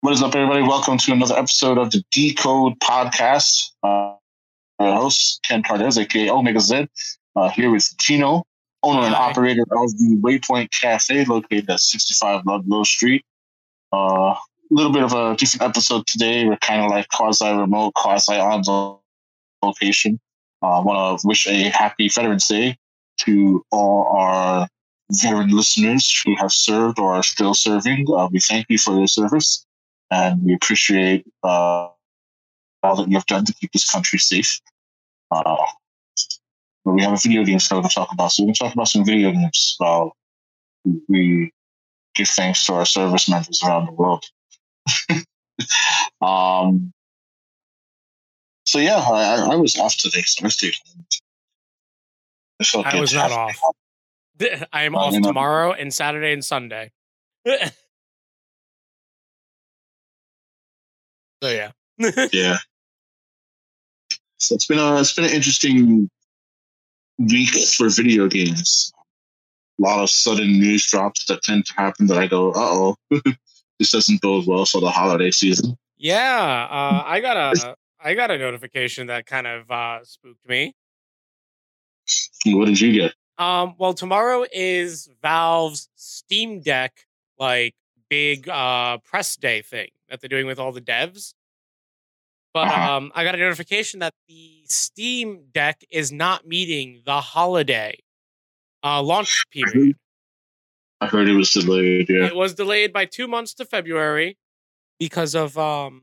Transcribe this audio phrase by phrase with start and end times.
[0.00, 0.62] What is up, everybody?
[0.62, 3.70] Welcome to another episode of the Decode Podcast.
[3.84, 4.14] Uh,
[4.80, 6.88] our host, Ken Cardez, aka Omega Z,
[7.36, 8.42] uh, here with Chino,
[8.82, 13.24] owner and operator of the Waypoint Cafe located at 65 Ludlow Street.
[13.92, 14.36] A uh,
[14.72, 16.44] little bit of a different episode today.
[16.44, 18.98] We're kind of like quasi remote, quasi on
[19.62, 20.18] location.
[20.60, 22.78] I uh, want to wish a happy Veterans Day
[23.18, 24.68] to all our
[25.10, 28.06] veteran listeners who have served or are still serving.
[28.12, 29.64] Uh, we thank you for your service
[30.10, 31.88] and we appreciate uh,
[32.82, 34.60] all that you have done to keep this country safe.
[35.30, 35.56] Uh,
[36.84, 38.74] but we have a video game show to talk about, so we're going to talk
[38.74, 40.16] about some video games while
[41.08, 41.52] we
[42.14, 44.24] give thanks to our service members around the world.
[46.20, 46.92] um,
[48.64, 51.04] so yeah, I, I was off today, so I stayed home.
[52.60, 53.60] I, was not off.
[54.72, 56.92] I am off tomorrow and Saturday and Sunday.
[57.46, 57.62] so
[61.44, 61.70] yeah.
[62.32, 62.56] Yeah.
[64.38, 66.10] So it's been a it's been an interesting
[67.18, 68.92] week for video games.
[69.80, 72.96] A lot of sudden news drops that tend to happen that I go, uh oh,
[73.78, 75.78] this doesn't bode well for the holiday season.
[75.96, 76.68] yeah.
[76.70, 80.74] Uh, I got a I got a notification that kind of uh, spooked me.
[82.46, 83.14] What did you get?
[83.38, 87.06] Um, well, tomorrow is Valve's Steam Deck
[87.38, 87.74] like
[88.08, 91.34] big uh press day thing that they're doing with all the devs.
[92.54, 92.96] But Uh-huh.
[92.96, 97.98] um, I got a notification that the Steam Deck is not meeting the holiday
[98.82, 99.96] uh, launch period.
[101.00, 102.08] I heard it was delayed.
[102.08, 102.26] Yeah.
[102.26, 104.38] It was delayed by two months to February
[104.98, 106.02] because of um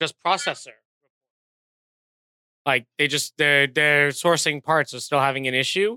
[0.00, 0.78] just processor.
[2.64, 5.96] Like they just their their sourcing parts are still having an issue.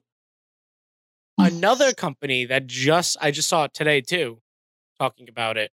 [1.38, 4.42] Another company that just I just saw it today too,
[5.00, 5.72] talking about it,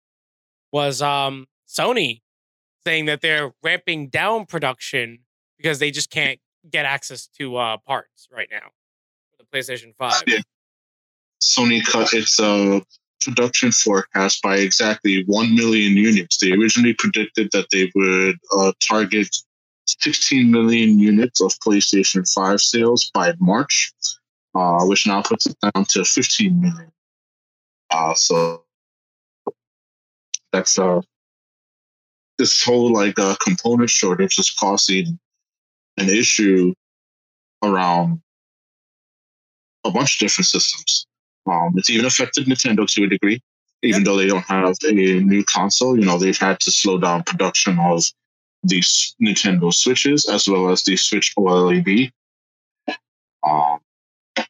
[0.72, 2.22] was um Sony
[2.84, 5.20] saying that they're ramping down production
[5.58, 8.72] because they just can't get access to uh parts right now
[9.32, 10.24] for the PlayStation 5.
[10.28, 10.40] Yeah.
[11.42, 12.80] Sony cut its uh,
[13.22, 16.38] production forecast by exactly 1 million units.
[16.38, 19.36] They originally predicted that they would uh, target
[19.86, 23.92] 16 million units of PlayStation 5 sales by March,
[24.56, 26.92] uh, which now puts it down to 15 million.
[27.90, 28.64] Uh, so
[30.54, 31.02] that's uh,
[32.38, 35.20] this whole like uh, component shortage is causing
[35.98, 36.74] an issue
[37.64, 38.22] around
[39.84, 41.06] a bunch of different systems.
[41.46, 43.42] Um, it's even affected Nintendo to a degree,
[43.84, 44.06] even Yep.
[44.06, 45.98] though they don't have a new console.
[45.98, 48.04] You know, they've had to slow down production of
[48.64, 52.12] these Nintendo Switches as well as the Switch OLED.
[53.44, 53.80] Um,
[54.38, 54.46] and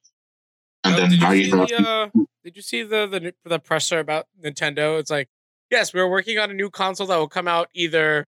[0.84, 2.10] Oh, then did now you have the uh,
[2.44, 5.00] did you see the, the the presser about Nintendo?
[5.00, 5.30] It's like,
[5.70, 8.26] yes, we're working on a new console that will come out either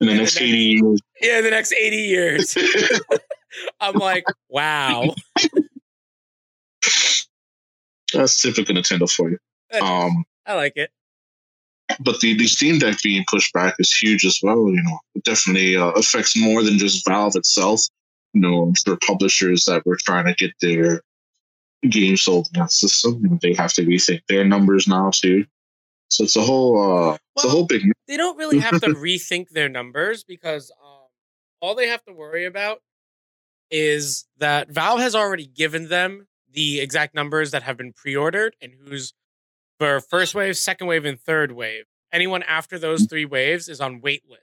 [0.00, 1.00] in the in the next next- 80 years.
[1.20, 2.56] in the next 80 years.
[3.80, 5.12] I'm like, wow.
[8.12, 9.38] That's typical Nintendo for you.
[9.80, 10.90] Um, I like it.
[11.98, 14.68] But the, the Steam Deck being pushed back is huge as well.
[14.68, 17.82] You know, it definitely uh, affects more than just Valve itself.
[18.32, 21.02] You know, I'm sure publishers that were trying to get their
[21.88, 25.46] games sold in that system, you know, they have to rethink their numbers now too.
[26.08, 27.82] So it's a whole, uh, it's a whole big.
[28.08, 31.08] They don't really have to rethink their numbers because um,
[31.60, 32.82] all they have to worry about
[33.70, 38.72] is that Valve has already given them the exact numbers that have been pre-ordered and
[38.74, 39.14] who's
[39.80, 41.86] for first wave, second wave, and third wave.
[42.12, 44.42] Anyone after those three waves is on wait list.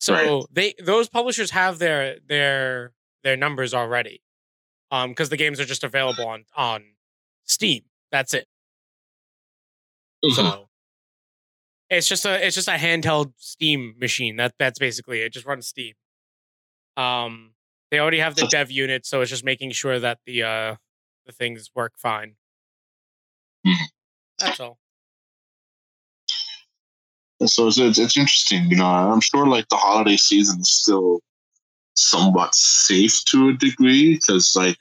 [0.00, 0.44] So Right.
[0.52, 2.94] they those publishers have their their
[3.24, 4.22] their numbers already.
[4.90, 6.96] Um, because the games are just available on on
[7.44, 7.84] Steam.
[8.12, 8.48] That's it.
[10.30, 10.68] So
[11.90, 14.36] it's just a it's just a handheld Steam machine.
[14.36, 15.32] That that's basically it.
[15.32, 15.94] Just runs Steam.
[16.96, 17.54] Um,
[17.90, 20.76] they already have the dev unit, so it's just making sure that the uh
[21.26, 22.36] the things work fine.
[24.44, 24.78] That's all.
[27.46, 28.70] So it's, it's, it's interesting.
[28.70, 31.20] You know, I'm sure like the holiday season is still
[31.96, 34.76] somewhat safe to a degree because like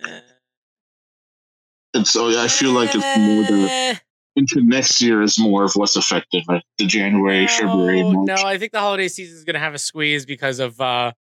[1.93, 3.95] it's so I feel like it's more the Eh,
[4.35, 8.27] into next year is more of what's affected, like the January, February, no, March.
[8.27, 11.11] no, I think the holiday season is gonna have a squeeze because of uh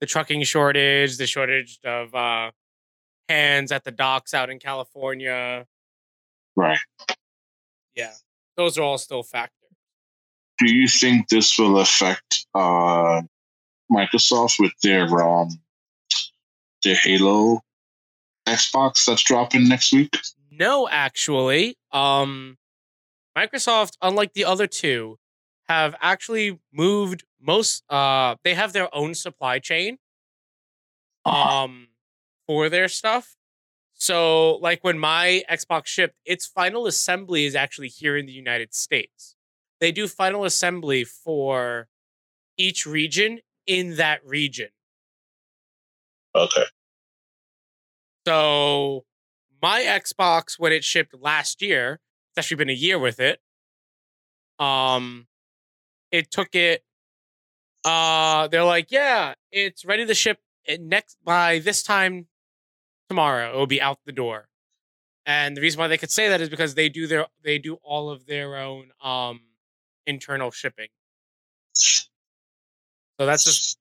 [0.00, 2.52] the trucking shortage, the shortage of uh
[3.28, 5.66] hands at the docks out in California.
[6.56, 6.78] Right.
[7.94, 8.12] Yeah,
[8.56, 9.56] those are all still factors.
[10.58, 13.22] Do you think this will affect uh,
[13.90, 15.48] Microsoft with their um,
[16.84, 17.60] their Halo
[18.46, 20.16] Xbox that's dropping next week?
[20.50, 21.76] No, actually.
[21.92, 22.58] Um,
[23.36, 25.18] Microsoft, unlike the other two,
[25.68, 27.84] have actually moved most.
[27.88, 29.98] Uh, they have their own supply chain.
[31.24, 31.64] Uh-huh.
[31.64, 31.88] Um,
[32.50, 33.36] for their stuff.
[34.00, 38.74] So, like when my Xbox shipped, its final assembly is actually here in the United
[38.74, 39.36] States.
[39.78, 41.86] They do final assembly for
[42.56, 44.68] each region in that region.
[46.34, 46.64] Okay.
[48.26, 49.04] So
[49.60, 52.00] my Xbox, when it shipped last year,
[52.30, 53.38] it's actually been a year with it.
[54.58, 55.26] Um,
[56.10, 56.82] it took it.
[57.84, 60.38] Uh, they're like, yeah, it's ready to ship
[60.78, 62.28] next by this time
[63.10, 63.52] tomorrow.
[63.52, 64.46] It will be out the door.
[65.26, 67.74] And the reason why they could say that is because they do their they do
[67.82, 69.40] all of their own um
[70.06, 70.86] internal shipping.
[71.74, 72.06] So
[73.18, 73.78] that's just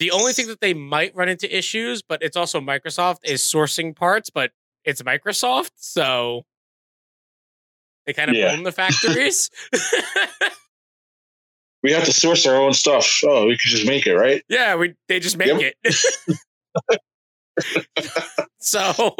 [0.00, 3.94] the only thing that they might run into issues, but it's also Microsoft is sourcing
[3.94, 4.50] parts, but
[4.84, 6.44] it's Microsoft, so
[8.04, 8.50] they kind of Yeah.
[8.52, 9.50] own the factories.
[11.84, 13.22] We have to source our own stuff.
[13.24, 14.40] Oh, we could just make it, right?
[14.48, 15.74] yeah, we they just make Yep.
[15.84, 15.96] it.
[18.58, 19.14] so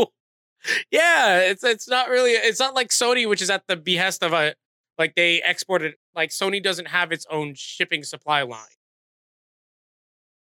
[0.90, 4.32] yeah, it's it's not really it's not like Sony, which is at the behest of
[4.32, 4.54] a
[4.98, 8.60] like they exported like Sony doesn't have its own shipping supply line.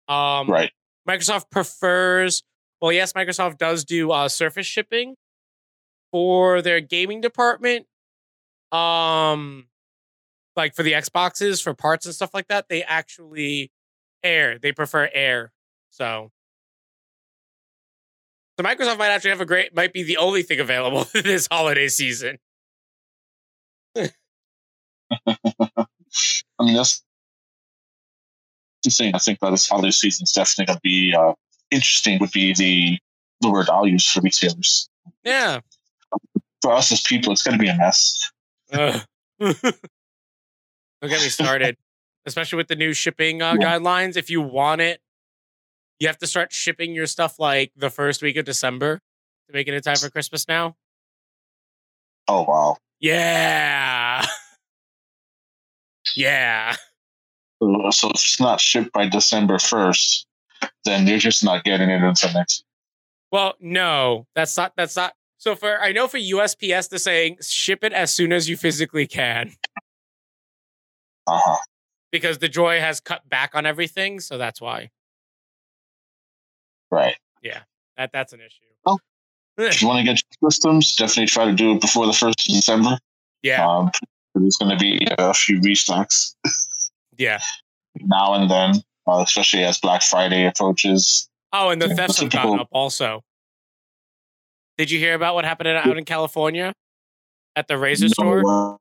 [0.07, 0.71] Um Right.
[1.07, 2.43] Microsoft prefers,
[2.81, 5.15] well, yes, Microsoft does do uh, surface shipping
[6.11, 7.85] for their gaming department.
[8.71, 9.67] Um,
[10.55, 13.71] like for the Xboxes, for parts and stuff like that, they actually
[14.23, 14.57] air.
[14.57, 15.51] They prefer air.
[15.91, 16.31] So,
[18.57, 21.87] so Microsoft might actually have a great, might be the only thing available this holiday
[21.87, 22.37] season.
[23.97, 24.09] I
[26.59, 27.03] mean, that's
[28.83, 29.13] insane.
[29.15, 31.33] I think that this holiday season is definitely going to be uh,
[31.71, 32.19] interesting.
[32.19, 32.97] Would be the
[33.41, 34.89] the word I'll use for retailers.
[35.23, 35.59] Yeah.
[36.61, 38.31] For us as people, it's going to be a mess.
[38.71, 39.03] Don't
[39.41, 41.77] get me started.
[42.25, 43.77] Especially with the new shipping uh, Yeah.
[43.77, 44.17] guidelines.
[44.17, 44.99] If you want it,
[45.99, 49.01] you have to start shipping your stuff like the first week of December
[49.47, 50.75] to make it in time for Christmas now.
[52.27, 52.77] Oh wow!
[52.99, 54.25] Yeah.
[56.15, 56.75] yeah.
[57.61, 60.27] So if it's not shipped by December first,
[60.83, 62.63] then you're just not getting it until next.
[63.31, 65.13] Well, no, that's not, that's not.
[65.37, 69.07] So for, I know for USPS, they're saying ship it as soon as you physically
[69.07, 69.51] can
[71.27, 71.57] Uh huh.
[72.11, 74.19] because DeJoy has cut back on everything.
[74.19, 74.89] So that's why.
[76.95, 77.15] Right.
[77.41, 77.59] Yeah.
[77.97, 78.63] That, that's an issue.
[78.85, 78.97] Oh.
[79.57, 82.47] If you want to get your systems, definitely try to do it before the first
[82.47, 82.97] of December.
[83.41, 83.67] yeah.
[83.67, 83.91] Um,
[84.33, 86.35] there's going to be a few restocks
[87.17, 87.39] Yeah.
[88.01, 88.75] now and then,
[89.07, 91.29] uh, especially as Black Friday approaches.
[91.53, 93.23] Oh, and the Yeah, thefts have gone up also.
[94.77, 96.73] Did you hear about what happened out in California
[97.55, 98.77] at the razor store?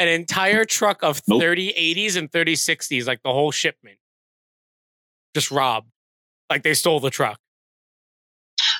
[0.00, 1.40] An entire truck of Nope.
[1.40, 3.98] 30 80s and 30 60s, like the whole shipment,
[5.36, 5.91] just robbed.
[6.52, 7.38] Like they stole the truck.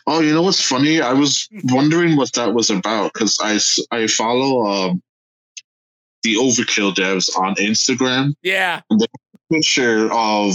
[0.06, 1.00] Oh, you know what's funny?
[1.00, 3.58] I was wondering what that was about because I,
[3.96, 5.02] I follow um,
[6.22, 8.34] the Overkill devs on Instagram.
[8.42, 8.82] Yeah.
[8.90, 9.08] The
[9.50, 10.54] Picture of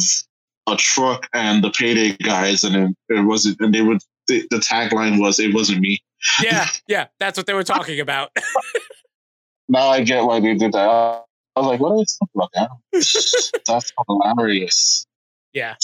[0.67, 3.59] a truck and the payday guys, and it, it wasn't.
[3.61, 3.99] And they would.
[4.27, 5.99] The, the tagline was, "It wasn't me."
[6.43, 6.67] Yeah.
[6.87, 7.07] Yeah.
[7.19, 8.29] That's what they were talking about.
[9.69, 10.87] Now I get why they did that.
[10.87, 15.05] I was like, "What are they talking about that?" That's hilarious.
[15.53, 15.75] yeah.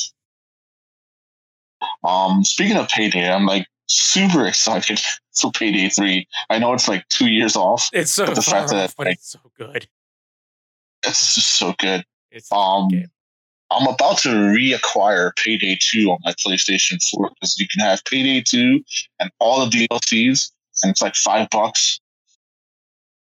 [2.04, 5.02] Um, speaking of payday, I'm like super excited
[5.40, 6.28] for Payday Three.
[6.50, 7.90] I know it's like two years off.
[7.94, 9.88] It's so But the fact that, off, but like- it's so good.
[11.06, 12.06] It's just so good.
[12.32, 13.10] It's Um, good.
[13.72, 18.42] I'm about to reacquire Payday 2 on my PlayStation 4 because you can have Payday
[18.42, 18.84] 2
[19.20, 20.52] and all the DLCs,
[20.84, 22.00] and it's like five bucks.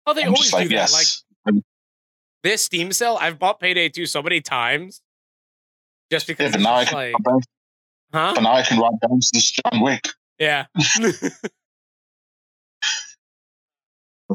[0.07, 0.91] Oh, they I'm always just like, do that.
[0.91, 1.63] Like
[2.43, 5.01] this Steam sale, I've bought Payday 2 so many times.
[6.11, 7.13] Just Yeah, because it's now I can, like,
[8.13, 8.33] huh?
[8.39, 10.07] now I can rob down to this John Wick.
[10.39, 10.65] Yeah.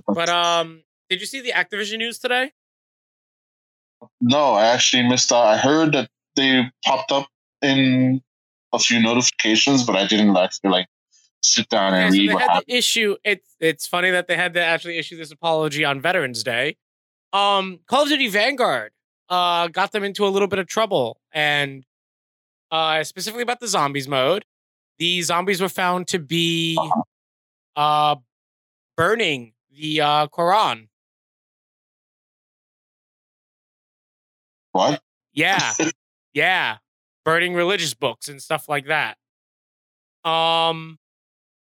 [0.07, 2.53] but um, did you see the Activision news today?
[4.21, 5.47] No, I actually missed out.
[5.47, 7.29] I heard that they popped up
[7.63, 8.23] in
[8.73, 10.87] a few notifications, but I didn't actually like
[11.43, 13.17] sit down and Okay, so read they what had to issue.
[13.25, 16.77] It's it's funny that they had to actually issue this apology on Veterans Day.
[17.33, 18.93] Um, Call of Duty Vanguard
[19.29, 21.85] uh got them into a little bit of trouble, and
[22.77, 24.45] uh specifically about the zombies mode.
[24.99, 27.03] The zombies were found to be Uh-huh.
[27.77, 28.17] uh
[28.97, 30.89] burning the uh Quran.
[34.73, 35.01] What?
[35.33, 35.73] Yeah.
[36.35, 36.79] yeah.
[37.25, 39.17] Burning religious books and stuff like that.
[40.29, 40.99] Um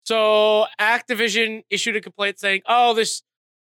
[0.04, 3.22] So Activision issued a complaint saying, "Oh, this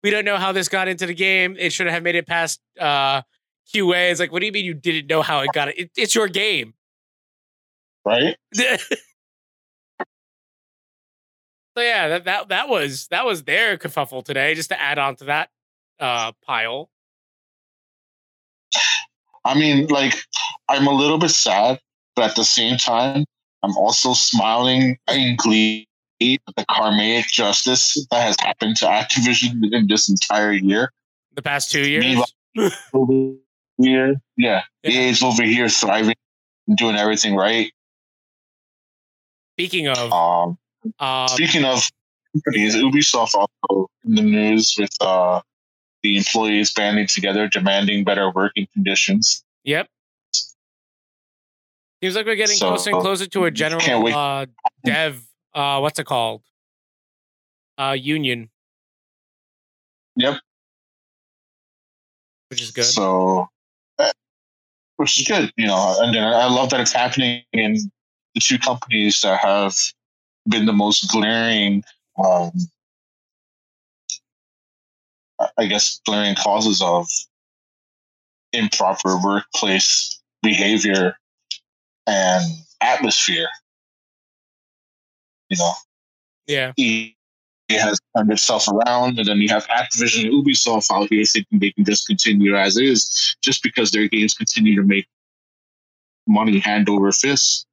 [0.03, 1.57] we don't know how this got into the game.
[1.59, 3.23] It should have made it past uh,
[3.75, 5.79] QA." It's like, what do you mean you didn't know how it got it?
[5.79, 6.75] it it's your game,
[8.07, 8.37] right?
[8.55, 8.67] so
[11.77, 14.55] yeah, that, that that was that was their kerfuffle today.
[14.55, 15.51] Just to add on to that
[16.01, 16.89] uh, pile.
[19.45, 20.15] I mean, like,
[20.69, 21.79] I'm a little bit sad,
[22.17, 23.25] but at the same time,
[23.63, 25.87] I'm also smiling in glee
[26.21, 30.93] at the karmic justice that has happened to Activision in this entire year.
[31.35, 32.35] The past two years?
[32.95, 33.35] over
[33.79, 34.63] here, yeah.
[34.83, 34.91] yeah.
[34.91, 36.17] EA's over here thriving
[36.67, 37.71] and doing everything right.
[39.57, 40.59] Speaking of, um,
[41.01, 41.83] uh, speaking of
[42.35, 45.41] companies, Ubisoft also in the news with uh,
[46.03, 49.43] the employees banding together, demanding better working conditions.
[49.65, 49.89] Yep.
[52.03, 54.45] Seems like we're getting so, closer and closer to a general uh,
[54.85, 55.27] dev.
[55.55, 56.43] Uh, what's it called?
[57.79, 58.51] Uh, union.
[60.17, 60.35] Yep.
[62.51, 62.85] Which is good.
[62.85, 63.49] So,
[63.99, 64.13] eh,
[64.97, 67.91] which is good, you know, and I love that it's happening in
[68.37, 69.75] the two companies that have
[70.47, 71.83] been the most glaring,
[72.23, 72.53] um,
[75.57, 77.09] I guess, glaring causes of
[78.53, 81.17] improper workplace behavior
[82.07, 82.45] and
[82.83, 83.49] atmosphere.
[85.49, 85.73] You know,
[86.47, 87.17] yeah, he,
[87.69, 91.59] he has turned itself around, and then you have Activision and Ubisoft out here thinking
[91.59, 95.07] they can just continue as is, just because their games continue to make
[96.27, 97.67] money hand over fist.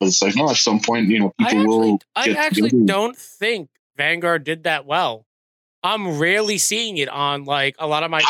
[0.00, 1.98] But it's like no, at some point, you know, people I actually, will.
[2.16, 2.86] I actually together.
[2.86, 5.26] don't think Vanguard did that well.
[5.82, 8.22] I'm rarely seeing it on like a lot of my.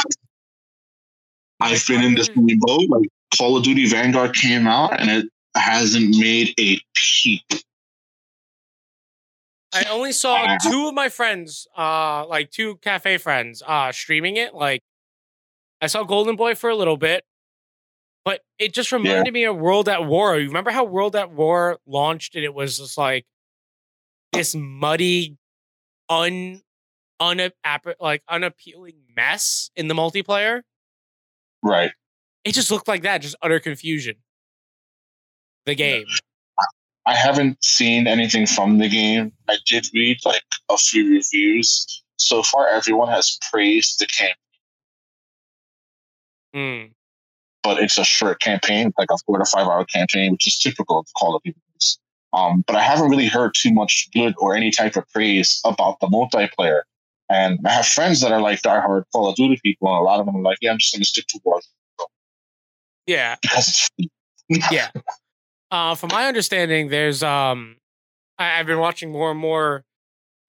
[1.60, 2.88] I've been in this boat.
[2.88, 7.42] Like Call of Duty Vanguard came out and it hasn't made a peep.
[9.72, 14.54] I only saw two of my friends, uh, like two cafe friends, uh, streaming it.
[14.54, 14.82] Like,
[15.80, 17.24] I saw Golden Boy for a little bit,
[18.24, 19.32] but it just reminded yeah.
[19.32, 20.38] me of World at War.
[20.38, 23.26] You remember how World at War launched and it was just like
[24.32, 25.36] this muddy,
[26.08, 26.62] un,
[27.20, 27.50] un,
[28.00, 30.62] like unappealing mess in the multiplayer.
[31.62, 31.92] Right.
[32.44, 34.16] It just looked like that, just utter confusion.
[35.66, 36.04] The game.
[37.06, 39.32] I haven't seen anything from the game.
[39.48, 42.02] I did read like a few reviews.
[42.16, 44.34] So far, everyone has praised the campaign.
[46.54, 46.90] Mm.
[47.64, 50.98] But it's a short campaign, like a four to five hour campaign, which is typical
[50.98, 51.58] of Call of Duty.
[52.34, 56.00] Um, but I haven't really heard too much good or any type of praise about
[56.00, 56.80] the multiplayer.
[57.30, 60.20] And I have friends that are like diehard Call of Duty people, and a lot
[60.20, 61.62] of them are like, "Yeah, I'm just going to stick to Warzone."
[63.06, 63.36] Yeah.
[64.70, 64.88] yeah.
[65.70, 67.76] Uh, from my understanding, there's um,
[68.38, 69.84] I, have been watching more and more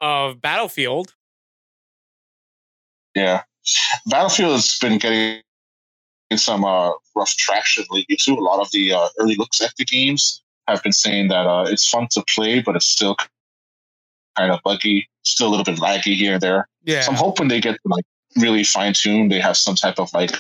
[0.01, 1.13] of Battlefield.
[3.15, 3.43] Yeah,
[4.07, 5.41] Battlefield has been getting
[6.34, 8.34] some uh, rough traction lately too.
[8.34, 11.65] A lot of the uh, early looks at the games have been saying that uh,
[11.67, 13.15] it's fun to play, but it's still
[14.36, 16.67] kind of buggy, still a little bit laggy here and there.
[16.84, 17.01] Yeah.
[17.01, 18.05] So I'm hoping they get like
[18.36, 19.32] really fine tuned.
[19.32, 20.32] They have some type of like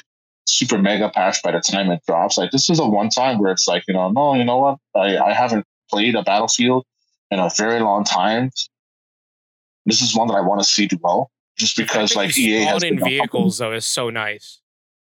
[0.47, 2.37] super mega patch by the time it drops.
[2.37, 4.77] Like this is a one time where it's like, you know, no, you know what?
[4.95, 6.85] I, I haven't played a battlefield
[7.31, 8.51] in a very long time.
[9.85, 11.31] This is one that I want to see do well.
[11.57, 14.59] Just because like EA has in vehicles though is so nice.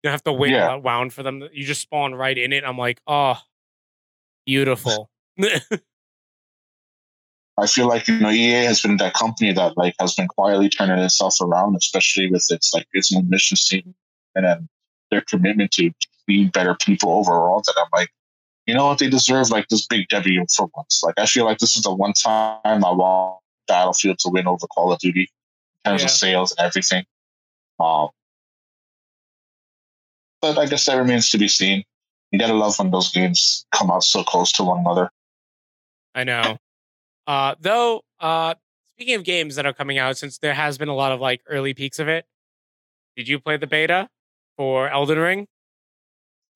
[0.03, 0.77] You don't have to wait yeah.
[0.77, 1.47] around for them.
[1.53, 2.65] You just spawn right in it.
[2.65, 3.37] I'm like, oh
[4.45, 5.09] beautiful.
[7.57, 10.69] I feel like you know EA has been that company that like has been quietly
[10.69, 13.95] turning itself around, especially with its like its own mission statement
[14.35, 14.67] and then
[15.11, 15.91] their commitment to
[16.25, 17.61] being better people overall.
[17.65, 18.09] That I'm like,
[18.65, 21.01] you know what, they deserve like this big W for once.
[21.03, 24.67] Like I feel like this is the one time I want Battlefield to win over
[24.67, 25.29] Call of Duty
[25.85, 26.07] in terms yeah.
[26.07, 27.05] of sales and everything.
[27.79, 28.09] Um,
[30.43, 31.85] but I guess that remains to be seen.
[32.31, 35.09] You gotta love when those games come out so close to one another.
[36.13, 36.57] I know.
[37.25, 38.55] Uh, though, uh,
[38.97, 41.41] speaking of games that are coming out, since there has been a lot of like
[41.47, 42.25] early peaks of it,
[43.15, 44.09] did you play the beta
[44.57, 45.47] for Elden Ring?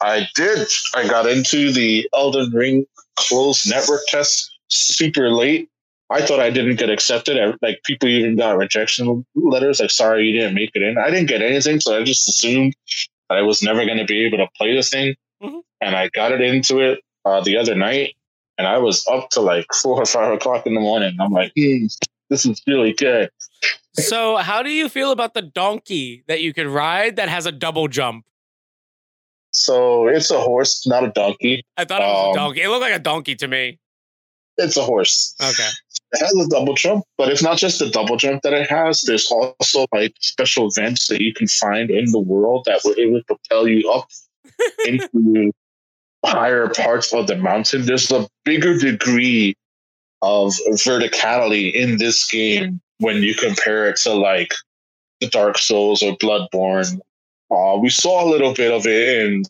[0.01, 0.67] I did.
[0.93, 5.69] I got into the Elden Ring closed network test super late.
[6.09, 7.37] I thought I didn't get accepted.
[7.61, 10.97] Like people even got rejection letters, like sorry you didn't make it in.
[10.97, 12.73] I didn't get anything, so I just assumed
[13.29, 15.15] I was never going to be able to play this thing.
[15.41, 15.59] Mm-hmm.
[15.81, 18.15] And I got it into it uh, the other night,
[18.57, 21.15] and I was up to like four or five o'clock in the morning.
[21.19, 21.85] I'm like, hmm,
[22.29, 23.29] this is really good.
[23.93, 27.51] So, how do you feel about the donkey that you could ride that has a
[27.51, 28.25] double jump?
[29.51, 31.65] So it's a horse, not a donkey.
[31.77, 32.61] I thought it was um, a donkey.
[32.61, 33.79] It looked like a donkey to me.
[34.57, 35.35] It's a horse.
[35.41, 35.69] Okay.
[36.13, 39.01] It has a double jump, but it's not just the double jump that it has.
[39.01, 43.11] There's also like special events that you can find in the world that will it
[43.11, 44.07] will propel you up
[44.85, 45.51] into
[46.25, 47.85] higher parts of the mountain.
[47.85, 49.55] There's a bigger degree
[50.21, 54.53] of verticality in this game when you compare it to like
[55.19, 56.99] the Dark Souls or Bloodborne.
[57.51, 59.43] Uh, we saw a little bit of it in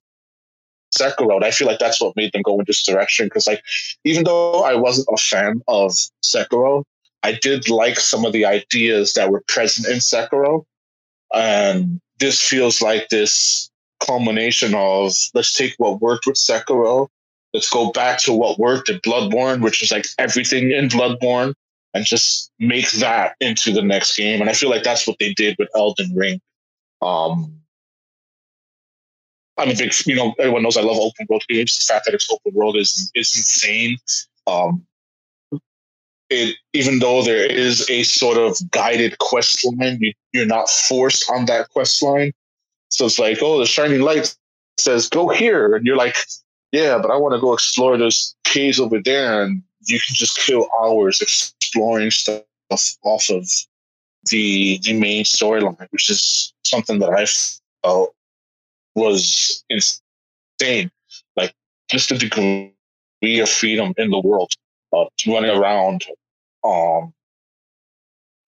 [0.97, 1.43] Sekiro.
[1.43, 3.61] I feel like that's what made them go in this direction because, like,
[4.03, 5.91] even though I wasn't a fan of
[6.23, 6.83] Sekiro,
[7.23, 10.63] I did like some of the ideas that were present in Sekiro,
[11.33, 17.07] and this feels like this culmination of let's take what worked with Sekiro,
[17.53, 21.53] let's go back to what worked in Bloodborne, which is like everything in Bloodborne,
[21.93, 24.41] and just make that into the next game.
[24.41, 26.39] And I feel like that's what they did with Elden Ring.
[27.01, 27.59] Um,
[29.57, 31.77] I'm a big, you know, everyone knows I love open world games.
[31.77, 33.97] The fact that it's open world is is insane.
[34.45, 34.85] Um,
[36.29, 41.29] it even though there is a sort of guided quest line, you, you're not forced
[41.29, 42.31] on that quest line.
[42.89, 44.35] So it's like, oh, the shining light
[44.77, 46.15] says go here, and you're like,
[46.71, 50.37] yeah, but I want to go explore those caves over there, and you can just
[50.37, 52.43] kill hours exploring stuff
[53.03, 53.49] off of
[54.29, 57.25] the the main storyline, which is something that I
[57.87, 58.13] felt
[58.97, 60.91] was insane.
[61.35, 61.53] Like
[61.89, 62.73] just the degree
[63.39, 64.51] of freedom in the world,
[64.91, 66.05] uh, running around.
[66.63, 67.13] Um,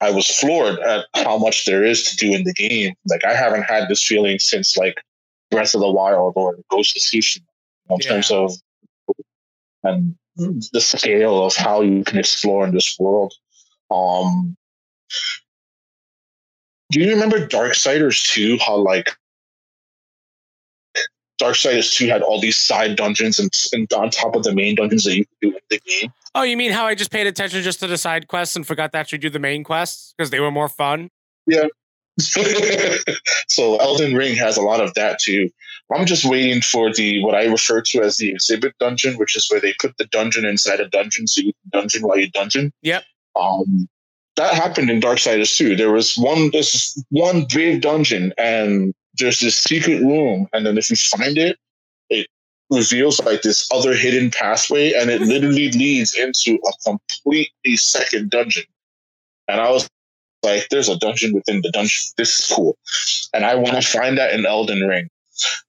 [0.01, 2.96] I was floored at how much there is to do in the game.
[3.10, 4.98] Like I haven't had this feeling since like
[5.51, 7.44] Breath of the Wild or Ghost of Tsushima
[7.89, 8.10] in yeah.
[8.10, 8.53] terms of
[9.84, 13.34] and the scale of how you can explore in this world.
[13.91, 14.56] Um,
[16.91, 18.58] do you remember Darksiders 2?
[18.60, 19.10] How like
[21.39, 25.03] Darksiders 2 had all these side dungeons and, and on top of the main dungeons
[25.05, 26.13] that you could do in the game.
[26.36, 28.91] Oh, you mean how I just paid attention just to the side quests and forgot
[28.91, 31.10] to actually do the main quests because they were more fun?
[31.48, 31.67] Yeah.
[33.48, 35.49] so Elden Ring has a lot of that too.
[35.91, 39.49] I'm just waiting for the what I refer to as the Xzibit dungeon, which is
[39.49, 42.71] where they put the dungeon inside a dungeon so you can dungeon while you dungeon.
[42.84, 43.04] Yep.
[43.36, 43.88] Um,
[44.36, 45.75] that happened in Darksiders too.
[45.75, 50.89] There was one this one big dungeon and there's this secret room, and then if
[50.89, 51.58] you find it,
[52.10, 52.27] it
[52.69, 58.63] reveals like this other hidden pathway, and it literally leads into a completely second dungeon.
[59.47, 59.88] And I was
[60.43, 62.01] like, "There's a dungeon within the dungeon.
[62.17, 62.77] This is cool,"
[63.34, 65.10] and I want to find that in Elden Ring.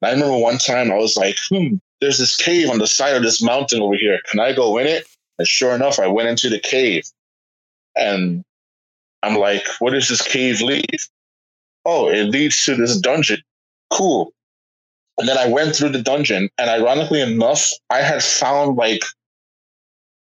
[0.03, 3.17] And I remember one time I was like, "Hmm, there's this cave on the side
[3.17, 4.21] of this mountain over here.
[4.31, 5.07] Can I go in it?"
[5.39, 7.05] And sure enough, I went into the cave,
[7.97, 8.45] and
[9.23, 11.01] I'm like, "Where does this cave lead?"
[11.85, 13.43] Oh, it leads to this dungeon.
[13.91, 14.33] Cool.
[15.19, 19.03] And then I went through the dungeon, and ironically enough, I had found like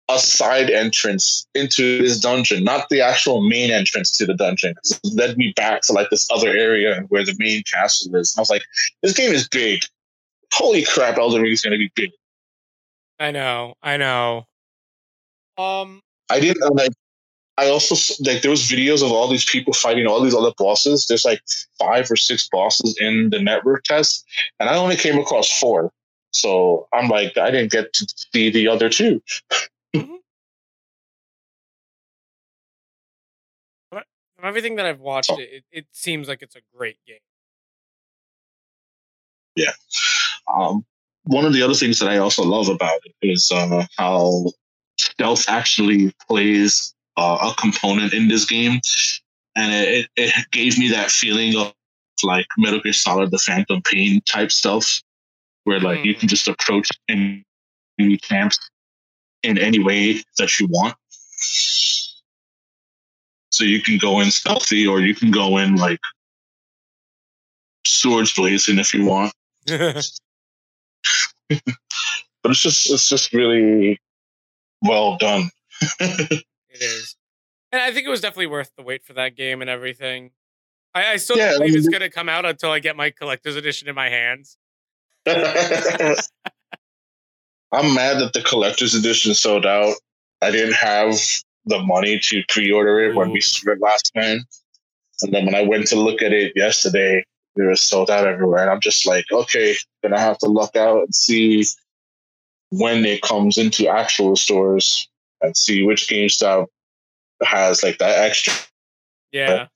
[0.08, 4.76] a side entrance into this dungeon, not the actual main entrance to the dungeon.
[4.84, 8.36] It led me back to like this other area where the main castle is.
[8.36, 8.62] And I was like,
[9.02, 9.82] this game is big.
[10.54, 12.12] Holy crap, Elden Ring is going to be big.
[13.20, 14.46] I know, I know.
[15.58, 16.92] Um, I didn't like.
[17.58, 21.06] I also like there was videos of all these people fighting all these other bosses.
[21.08, 21.42] There's like
[21.80, 24.26] five or six bosses in the network test,
[24.60, 25.92] and I only came across four.
[26.32, 29.22] So I'm like, I didn't get to see the other 2
[29.96, 30.16] mm-hmm.
[33.90, 34.04] From
[34.44, 35.40] everything that I've watched, oh.
[35.40, 37.20] it, it seems like it's a great game.
[39.56, 39.72] Yeah.
[40.54, 40.86] Um,
[41.24, 44.52] one of the other things that I also love about it is uh, how
[44.98, 48.80] stealth actually plays uh, a component in this game,
[49.56, 51.74] and it, it gave me that feeling of
[52.24, 55.02] like Metal Gear Solid: The Phantom Pain type stuff,
[55.64, 56.06] where like mm.
[56.06, 58.58] you can just approach any camps
[59.44, 60.96] in any way that you want.
[63.52, 66.00] So you can go in stealthy, or you can go in like
[67.86, 69.34] swords blazing if you want.
[69.68, 70.02] but
[72.52, 74.00] it's just it's just really
[74.82, 75.50] well done.
[76.76, 77.16] It is.
[77.72, 80.32] And I think it was definitely worth the wait for that game and everything.
[80.94, 82.80] I, I still yeah, don't believe I mean, it's going to come out until I
[82.80, 84.58] get my collector's edition in my hands.
[85.28, 85.44] I'm
[87.94, 89.96] mad that the collector's edition sold out.
[90.42, 91.16] I didn't have
[91.66, 93.18] the money to pre-order it Ooh.
[93.18, 94.40] when we started last time.
[95.22, 97.24] And then when I went to look at it yesterday,
[97.56, 98.62] it was sold out everywhere.
[98.62, 101.66] And I'm just like, okay, gonna have to look out and see
[102.70, 105.08] when it comes into actual stores
[105.46, 106.68] and see which GameStop
[107.44, 108.54] has like that extra
[109.32, 109.68] yeah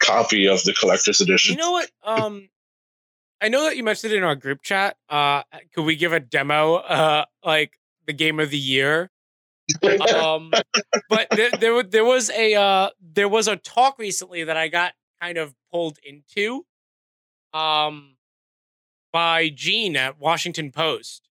[0.00, 1.54] copy of the collector's edition.
[1.54, 1.90] You know what?
[2.02, 2.48] Um,
[3.40, 4.96] I know that you mentioned it in our group chat.
[5.08, 5.42] Uh,
[5.74, 6.76] could we give a demo?
[6.76, 9.10] Uh, like the game of the year
[10.14, 10.52] um,
[11.08, 14.94] but there, there, there was a uh, there was a talk recently that I got
[15.20, 16.64] kind of pulled into,
[17.52, 18.16] um,
[19.12, 21.28] by Gene at Washington Post,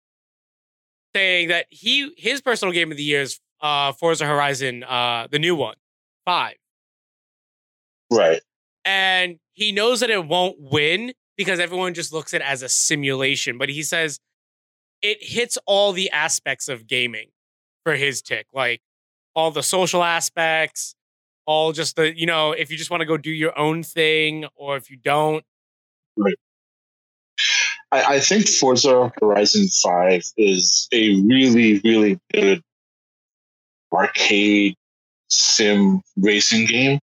[1.15, 5.39] saying that he his personal game of the year is uh, Forza Horizon, uh, the
[5.39, 5.75] new one,
[6.25, 6.55] five.
[8.11, 8.41] Right.
[8.85, 12.69] And he knows that it won't win because everyone just looks at it as a
[12.69, 13.57] simulation.
[13.57, 14.19] But he says
[15.01, 17.29] it hits all the aspects of gaming
[17.83, 18.81] for his tick, like
[19.35, 20.95] all the social aspects,
[21.45, 24.45] all just the, you know, if you just want to go do your own thing
[24.55, 25.43] or if you don't.
[26.17, 26.35] Right.
[27.91, 32.63] I, I think Forza Horizon 5 is a really, really good
[33.91, 34.75] arcade
[35.29, 36.99] sim racing game.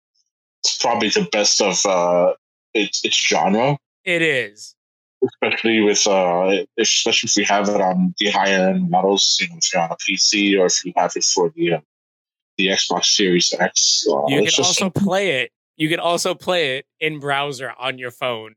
[0.63, 2.33] It's probably the best of uh,
[2.73, 3.77] its, its genre.
[4.03, 4.75] It is.
[5.23, 9.57] Especially with, uh, especially if you have it on the higher end models, you know,
[9.57, 11.79] if you're on a PC or if you have it for the uh,
[12.57, 14.05] the Xbox Series X.
[14.09, 15.51] Uh, you can also play it.
[15.77, 18.55] You can also play it in browser on your phone.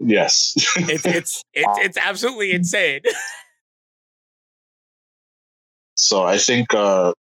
[0.00, 3.00] Yes, it's it's it's it's absolutely insane.
[5.96, 7.12] so I think uh,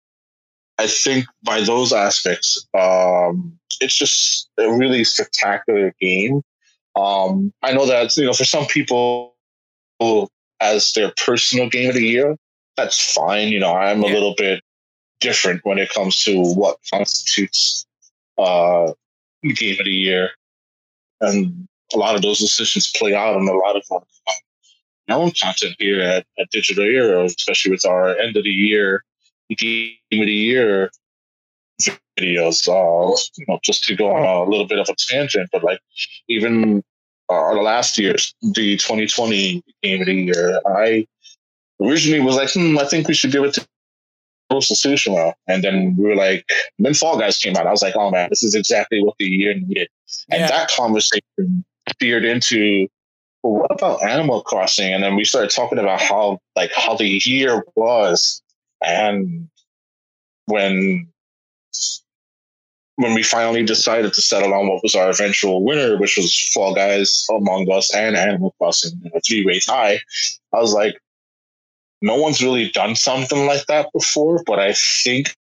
[0.78, 6.42] I think by those aspects, um, it's just a really spectacular game.
[6.96, 9.36] Um, I know that you know for some people,
[10.60, 12.36] as their personal game of the year,
[12.76, 13.50] that's fine.
[13.50, 14.12] You know, I'm yeah.
[14.12, 14.62] a little bit
[15.20, 17.88] different when it comes to what constitutes
[18.38, 18.94] uh,
[19.44, 20.30] game of the year,
[21.22, 24.04] and a lot of those decisions play out in a lot of our,
[25.10, 29.04] our own content here at, at Digital Era, especially with our end of the year
[29.56, 30.92] game of the year
[32.20, 32.68] videos.
[32.68, 35.80] Uh, you know, just to go on a little bit of a tangent, but like
[36.28, 36.84] even
[37.30, 41.08] uh, last year's the 2020 game of the year, I
[41.82, 43.68] originally was like, hmm, I think we should give it to
[44.52, 45.34] Tsushima.
[45.48, 46.46] And then we were like,
[46.80, 47.68] then Fall Guys came out.
[47.68, 49.90] I was like, oh man, this is exactly what the year needed.
[50.32, 52.88] And that conversation steered into
[53.44, 54.94] well, what about Animal Crossing?
[54.94, 58.42] And then we started talking about how like how the year was
[58.84, 59.48] and
[60.46, 61.08] when
[62.96, 66.74] when we finally decided to settle on what was our eventual winner, which was Fall
[66.74, 70.00] Guys, Among Us, and Animal Crossing, a three way tie,
[70.54, 70.98] I was like,
[72.02, 75.36] no one's really done something like that before, but I think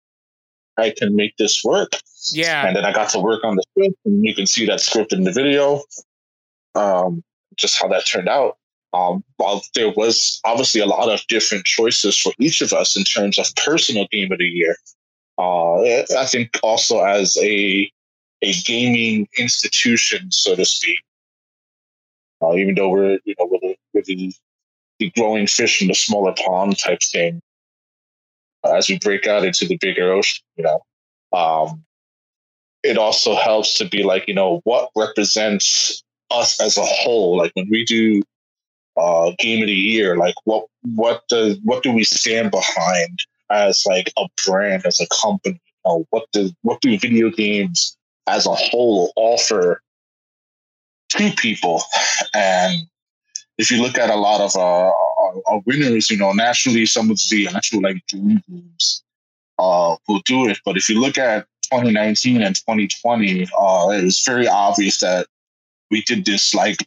[0.77, 1.93] I can make this work.
[2.31, 2.65] Yeah.
[2.65, 5.13] And then I got to work on the script, and you can see that script
[5.13, 5.83] in the video,
[6.75, 7.23] um,
[7.55, 8.57] just how that turned out.
[8.93, 13.03] Um, while there was obviously a lot of different choices for each of us in
[13.03, 14.75] terms of personal game of the year,
[15.39, 17.91] uh, I think also as a
[18.43, 20.99] a gaming institution, so to speak,
[22.41, 23.49] uh, even though we're you know
[23.93, 24.33] we're the,
[24.99, 27.41] the growing fish in the smaller pond type thing,
[28.63, 30.81] uh, as we break out into the bigger ocean, you know,
[31.37, 31.83] um,
[32.83, 36.02] it also helps to be like you know what represents
[36.33, 37.37] us as a whole.
[37.37, 38.21] Like when we do
[38.97, 40.17] uh, game of the year?
[40.17, 40.65] Like what
[40.95, 43.19] what does what do we stand behind
[43.51, 45.59] as like a brand, as a company?
[45.85, 49.81] You know, what do what do video games as a whole offer
[51.09, 51.81] to people?
[52.33, 52.87] And
[53.57, 57.11] if you look at a lot of uh, our, our winners, you know, naturally some
[57.11, 59.03] of the actual like dream games
[59.59, 60.59] uh, will do it.
[60.65, 65.27] But if you look at 2019 and 2020, uh, it was very obvious that
[65.93, 66.77] we did this like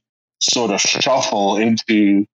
[0.40, 2.26] sort of shuffle into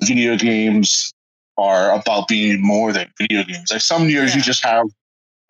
[0.00, 1.14] video games
[1.56, 3.70] are about being more than video games.
[3.70, 4.38] Like some years yeah.
[4.38, 4.86] you just have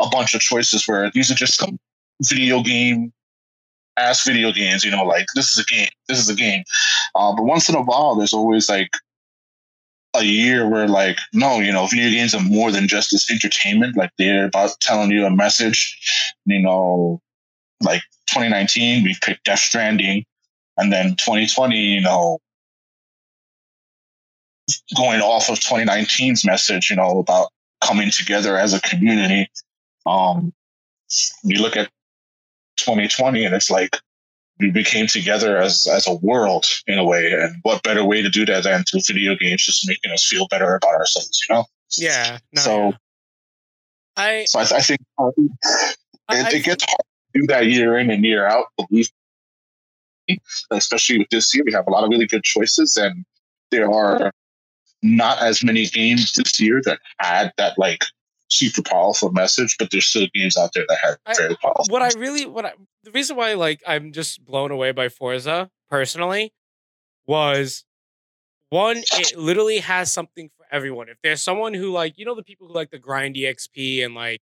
[0.00, 1.78] a bunch of choices where these are just some
[2.22, 3.10] video game
[3.96, 6.62] ass video games, you know, like this is a game, this is a game.
[7.14, 8.90] Uh, but once in a while there's always like
[10.14, 13.96] a year where like, no, you know, video games are more than just this entertainment.
[13.96, 15.96] Like they're about telling you a message.
[16.44, 17.22] You know,
[17.80, 20.24] like 2019, we picked Death Stranding
[20.76, 22.38] and then 2020, you know,
[24.96, 27.50] going off of 2019's message, you know, about
[27.84, 29.50] coming together as a community.
[30.06, 30.52] Um,
[31.42, 31.90] you look at
[32.78, 33.98] 2020 and it's like
[34.58, 37.32] we became together as as a world in a way.
[37.32, 40.46] And what better way to do that than through video games, just making us feel
[40.48, 41.64] better about ourselves, you know?
[41.98, 42.38] Yeah.
[42.52, 42.92] No, so, yeah.
[44.16, 45.50] I, so I, I think uh, it,
[46.28, 48.66] I, it gets hard do that year in and year out.
[48.76, 49.08] Believe
[50.70, 51.64] especially with this year.
[51.64, 53.24] We have a lot of really good choices, and
[53.70, 54.32] there are
[55.02, 58.04] not as many games this year that had that like
[58.48, 61.86] super powerful message, but there's still games out there that have very powerful.
[61.88, 65.70] what I really, what I, the reason why like I'm just blown away by Forza
[65.90, 66.52] personally
[67.26, 67.84] was
[68.68, 71.08] one, it literally has something for everyone.
[71.08, 74.14] If there's someone who like, you know, the people who like the grind EXP and
[74.14, 74.40] like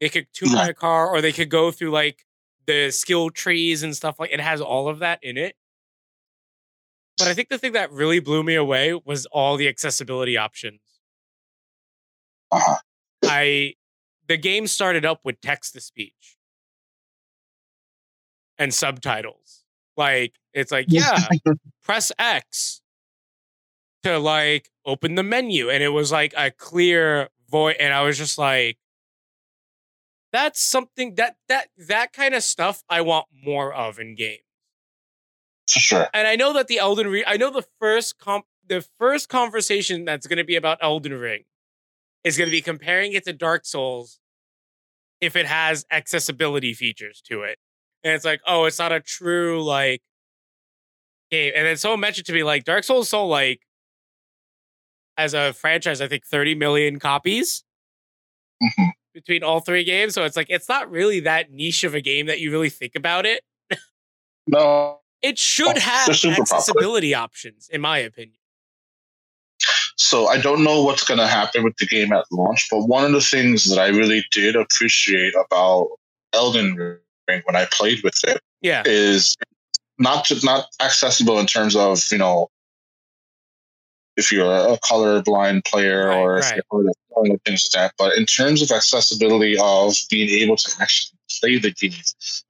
[0.00, 0.64] they could tune Yeah.
[0.64, 2.24] their car or they could go through like
[2.66, 5.56] the skill trees and stuff like it has all of that in it.
[7.18, 10.80] But I think the thing that really blew me away was all the accessibility options.
[12.50, 12.76] Uh-huh.
[13.24, 13.74] I
[14.28, 16.36] the game started up with text to speech
[18.58, 19.64] and subtitles.
[19.96, 21.18] Like it's like, yeah,
[21.82, 22.80] press X
[24.02, 25.68] to like open the menu.
[25.68, 27.76] And it was like a clear voice.
[27.78, 28.78] And I was just like,
[30.32, 34.42] that's something that that that kind of stuff I want more of in games.
[35.68, 36.08] For sure.
[36.12, 40.04] And I know that the Elden Ring, I know the first comp the first conversation
[40.04, 41.44] that's gonna be about Elden Ring
[42.24, 44.20] is gonna be comparing it to Dark Souls
[45.20, 47.58] if it has accessibility features to it.
[48.02, 50.02] And it's like, oh, it's not a true like
[51.30, 51.52] game.
[51.54, 53.60] And then someone mentioned to me like Dark Souls sold like
[55.16, 57.64] as a franchise, I think 30 million copies
[58.62, 58.92] Mhm.
[59.12, 60.14] Between all three games.
[60.14, 62.94] So it's like it's not really that niche of a game that you really think
[62.94, 63.42] about it.
[64.46, 65.00] No.
[65.22, 66.40] It should Oh, have they're popular.
[66.40, 68.36] accessibility options, in my opinion.
[69.96, 73.04] So I don't know what's going to happen with the game at launch, but one
[73.04, 75.88] of the things that I really did appreciate about
[76.32, 78.82] Elden Ring when I played with it Yeah.
[78.86, 79.36] is
[79.98, 82.48] not just not accessible in terms of you know
[84.16, 86.60] if you're a colorblind player Right, or if right.
[86.72, 91.18] you're other things like that, but in terms of accessibility of being able to actually
[91.40, 91.92] play the game,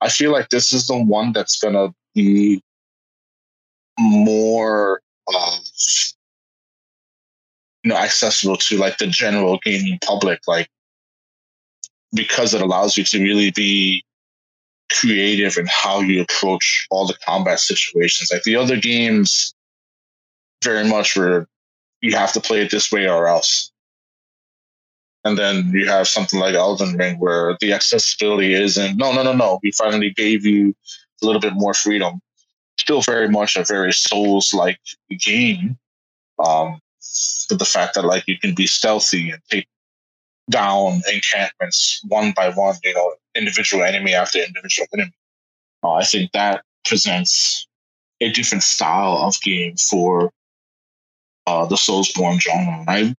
[0.01, 2.61] I feel like this is the one that's gonna be
[3.99, 5.01] more
[5.33, 5.57] uh,
[7.83, 10.69] you know accessible to like the general gaming public, like
[12.13, 14.03] because it allows you to really be
[14.91, 18.29] creative in how you approach all the combat situations.
[18.31, 19.53] Like the other games,
[20.63, 21.47] very much where
[22.01, 23.71] you have to play it this way or else.
[25.23, 29.33] And then you have something like Elden Ring where the accessibility isn't, no, no, no,
[29.33, 29.59] no.
[29.61, 30.75] We finally gave you
[31.21, 32.21] a little bit more freedom.
[32.79, 34.79] Still very much a very Souls like
[35.19, 35.77] game.
[36.39, 36.79] Um,
[37.49, 39.67] but the fact that like you can be stealthy and take
[40.49, 45.13] down encampments one by one, you know, individual enemy after individual enemy.
[45.83, 47.67] Uh, I think that presents
[48.19, 50.31] a different style of game for
[51.47, 52.83] uh, the Soulsborne genre.
[52.87, 53.15] And I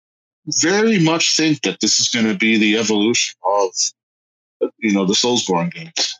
[0.61, 3.69] very much think that this is going to be the evolution of,
[4.79, 6.15] you know, the Soulsborne games.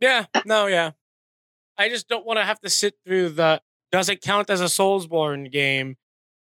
[0.00, 0.26] Yeah.
[0.44, 0.92] No, yeah.
[1.76, 4.64] I just don't want to have to sit through the does it count as a
[4.64, 5.96] Soulsborne game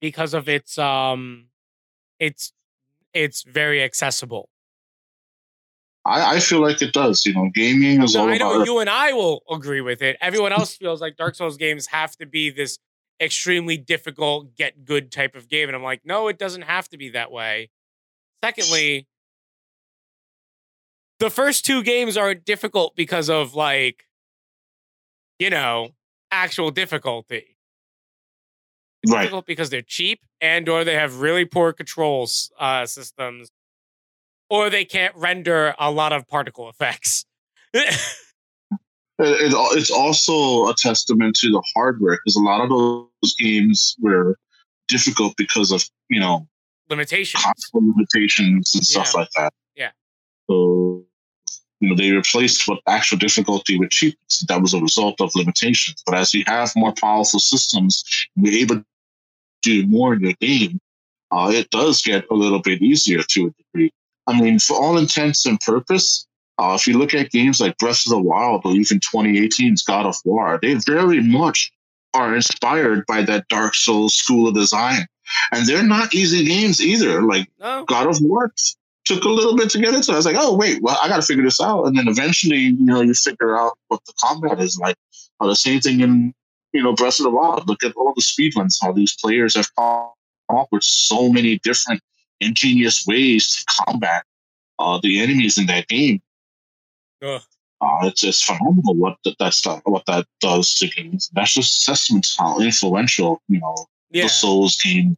[0.01, 1.47] because of its um
[2.19, 2.53] it's
[3.13, 4.49] it's very accessible.
[6.07, 7.25] I, I feel like it does.
[7.25, 8.67] You know, gaming is So all I know about.
[8.67, 10.17] you and I will agree with it.
[10.21, 12.79] Everyone else feels like Dark Souls games have to be this
[13.21, 15.69] extremely difficult, get good type of game.
[15.69, 17.71] And I'm like, no, it doesn't have to be that way.
[18.45, 19.07] Secondly,
[21.19, 24.05] the first two games are difficult because of like,
[25.39, 25.91] you know,
[26.31, 27.57] actual difficulty.
[29.03, 29.23] It's Right.
[29.23, 33.51] difficult because they're cheap and or they have really poor controls uh, systems,
[34.49, 37.25] or they can't render a lot of particle effects.
[39.19, 43.97] It, it, it's also a testament to the hardware because a lot of those games
[44.01, 44.37] were
[44.89, 46.47] difficult because of you know
[46.91, 47.43] Limitations.
[47.73, 49.21] limitations and stuff Yeah.
[49.21, 49.53] like that.
[49.75, 49.91] Yeah.
[50.51, 51.05] So
[51.81, 54.45] you know they replaced what actual difficulty with cheapness.
[54.49, 56.03] That was a result of limitations.
[56.05, 58.05] But as you have more powerful systems,
[58.37, 58.85] you're able to
[59.63, 60.79] do more in your game.
[61.31, 63.91] Uh, it does get a little bit easier to a degree.
[64.27, 66.27] I mean, for all intents and purpose,
[66.59, 70.07] uh, if you look at games like Breath of the Wild or even 2018's God
[70.07, 71.73] of War, they very much
[72.15, 75.07] are inspired by that Dark Souls school of design.
[75.53, 77.23] And they're not easy games either.
[77.23, 77.85] Like No.
[77.87, 78.53] God of War
[79.05, 80.13] took a little bit to get into.
[80.13, 82.59] I was like, oh wait, well I got to figure this out, and then eventually,
[82.59, 84.97] you know, you figure out what the combat is like.
[85.41, 86.33] Uh, the same thing in
[86.73, 87.67] you know Breath of the Wild.
[87.67, 88.79] Look at all the speedruns.
[88.81, 90.11] How these players have come
[90.51, 92.01] up with so many different
[92.41, 94.25] ingenious ways to combat
[94.79, 96.21] uh, the enemies in that game.
[97.25, 101.31] Uh, it's just phenomenal what that that's what that does to games.
[101.35, 104.25] That's just testament to how influential you know Yeah.
[104.25, 105.17] the Souls game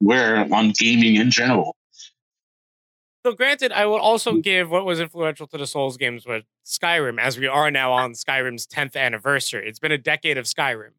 [0.00, 1.76] were on gaming in general.
[3.24, 7.18] So granted, I will also give what was influential to the Souls games was Skyrim,
[7.18, 9.66] as we are now on Skyrim's 10th anniversary.
[9.66, 10.90] It's been a decade of Skyrim.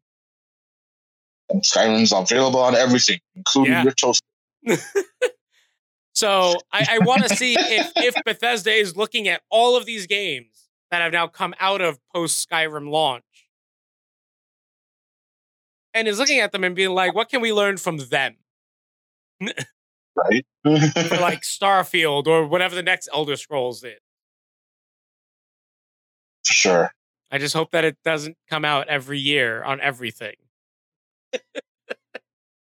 [1.48, 3.84] And Skyrim's available on everything, including Yeah.
[3.84, 4.22] your toast.
[6.16, 10.06] So I, I want to see if, if Bethesda is looking at all of these
[10.06, 13.22] games that have now come out of post Skyrim launch
[15.92, 18.36] and is looking at them and being like, what can we learn from them?
[19.42, 20.46] right?
[20.64, 24.00] like Starfield or whatever the next Elder Scrolls is.
[26.46, 26.90] Sure.
[27.30, 30.36] I just hope that it doesn't come out every year on everything.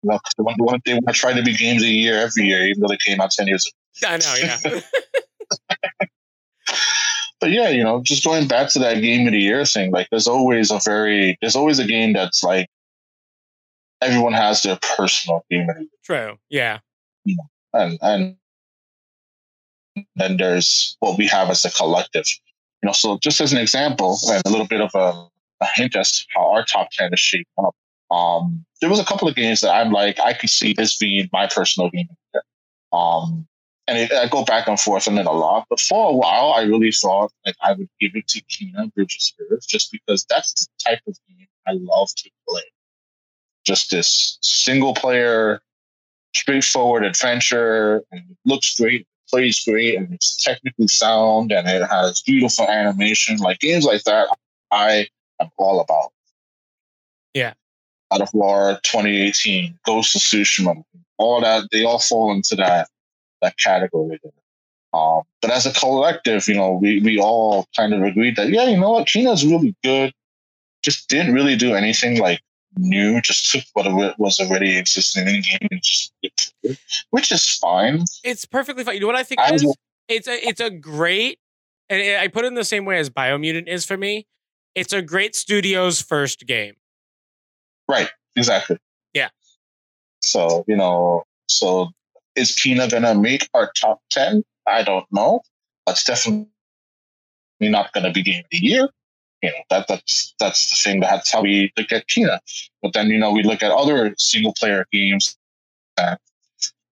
[0.08, 2.46] No, the one, the one they want to try to be games a year every
[2.46, 4.14] year, even though they came out ten years ago.
[4.14, 4.80] I know, yeah.
[7.40, 10.08] But yeah, you know, just going back to that game of the year thing, like
[10.10, 12.68] there's always a very there's always a game that's like
[14.02, 15.90] everyone has their personal game of the year.
[16.04, 16.38] True.
[16.50, 16.80] Yeah.
[17.74, 18.36] and and
[20.16, 22.26] then there's what we have as a collective.
[22.82, 25.28] You know, so just as an example, and a little bit of a,
[25.62, 27.76] a hint as to how our top ten is shaped up.
[28.10, 31.30] Um, there was a couple of games that I'm like, I could see this being
[31.34, 32.10] my personal game.
[32.94, 33.48] Um,
[33.88, 35.66] and it, I go back and forth on it a lot.
[35.70, 39.16] But for a while, I really thought like I would give it to Kena Bridge
[39.16, 42.64] of Spirits just because that's the type of game I love to play.
[43.66, 45.62] Just this single player,
[46.36, 52.22] straightforward adventure, and it looks great, plays great, and it's technically sound, and it has
[52.22, 53.38] beautiful animation.
[53.38, 54.28] Like games like that,
[54.72, 55.08] I
[55.40, 56.12] am all about.
[57.34, 57.54] Yeah.
[58.12, 60.84] God of War 2018, Ghost of Tsushima,
[61.18, 62.90] all that, they all fall into that
[63.42, 64.32] that category there.
[64.94, 68.68] Um, but as a collective, you know, we, we all kind of agreed that, yeah,
[68.68, 70.14] you know what, Kena's really good.
[70.82, 72.42] Just didn't really do anything like
[72.78, 76.14] new, just took what was already existing in the game and just
[77.10, 78.04] which is fine.
[78.24, 78.96] It's perfectly fine.
[78.96, 79.76] You know what I think I is?
[80.08, 81.40] It's a it's a great
[81.90, 84.28] and I I put it in the same way as Biomutant is for me.
[84.76, 86.76] It's a great studio's first game.
[87.88, 88.78] Right, exactly.
[89.14, 89.30] Yeah.
[90.22, 91.90] So, you know, so
[92.36, 94.44] is Kena gonna make our top ten?
[94.68, 95.42] I don't know.
[95.86, 96.48] That's definitely
[97.62, 98.90] not gonna be game of the year.
[99.42, 101.00] You know, that that's that's the thing.
[101.00, 102.40] That's how we look at Kena.
[102.82, 105.38] But then, you know, we look at other single player games
[105.96, 106.20] that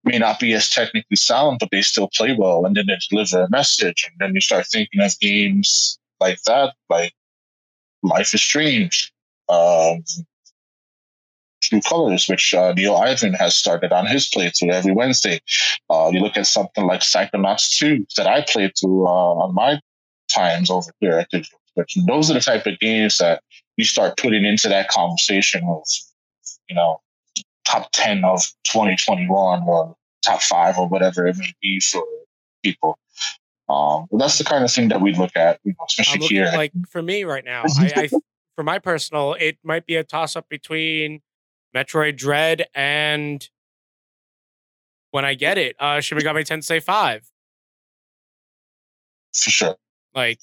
[0.04, 3.42] may not be as technically sound, but they still play well and then they deliver
[3.42, 4.08] a message.
[4.08, 7.12] And then you start thinking of games like that, like
[8.02, 9.12] Life is Strange,
[9.48, 10.04] um,
[11.76, 15.40] True Colors, which uh, Neil Ivan has started on his playthrough every Wednesday.
[15.90, 19.80] Uh, you look at something like Psychonauts 2 that I played through uh, on my
[20.28, 21.96] times over here at Digital Switch.
[21.96, 23.42] And those are the type of games that
[23.76, 25.86] you start putting into that conversation of,
[26.68, 27.00] you know,
[27.64, 32.02] top 10 of 2021 or top five or whatever it may be for
[32.62, 32.98] people.
[33.68, 36.44] Um, but that's the kind of thing that we look at, you know, especially here.
[36.46, 37.64] at, like for me right now.
[37.78, 38.08] I, I
[38.54, 41.20] for my personal, it might be a toss up between
[41.76, 43.46] Metroid Dread and
[45.10, 47.30] when I get it, uh Shin Megami Tensei 5.
[49.34, 49.76] for sure.
[50.14, 50.40] Like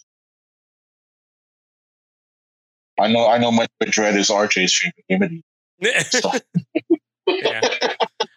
[2.99, 5.23] I know, I know, my dread is RJ's favorite game.
[5.23, 5.41] of the
[5.81, 6.31] year, So,
[7.27, 7.61] yeah.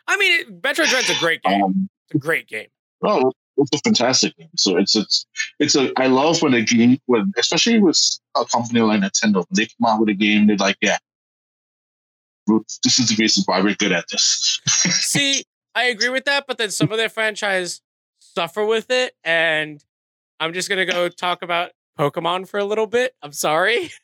[0.08, 1.62] I mean, Metroid Dread's a great game.
[1.62, 2.68] um, It's a great game.
[3.02, 4.48] no, it's a fantastic game.
[4.56, 5.26] So it's it's
[5.58, 5.92] it's a.
[5.98, 8.00] I love when a game, when especially with
[8.34, 10.96] a company like Nintendo, when they come out with a game, they're like, yeah,
[12.46, 14.60] this is the reason why we're good at this.
[14.66, 17.80] See, I agree with that, but then some of their franchise
[18.18, 19.82] suffer with it, and
[20.40, 23.14] I'm just gonna go talk about Pokemon for a little bit.
[23.22, 23.90] I'm sorry.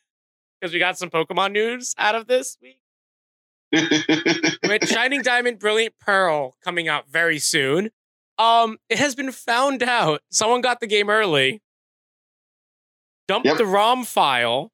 [0.60, 2.78] Because we got some Pokemon news out of this week.
[3.72, 7.90] with Shining Diamond, Brilliant Pearl coming out very soon.
[8.38, 11.62] Um, it has been found out someone got the game early,
[13.26, 13.58] dumped Yep.
[13.58, 14.71] the ROM file,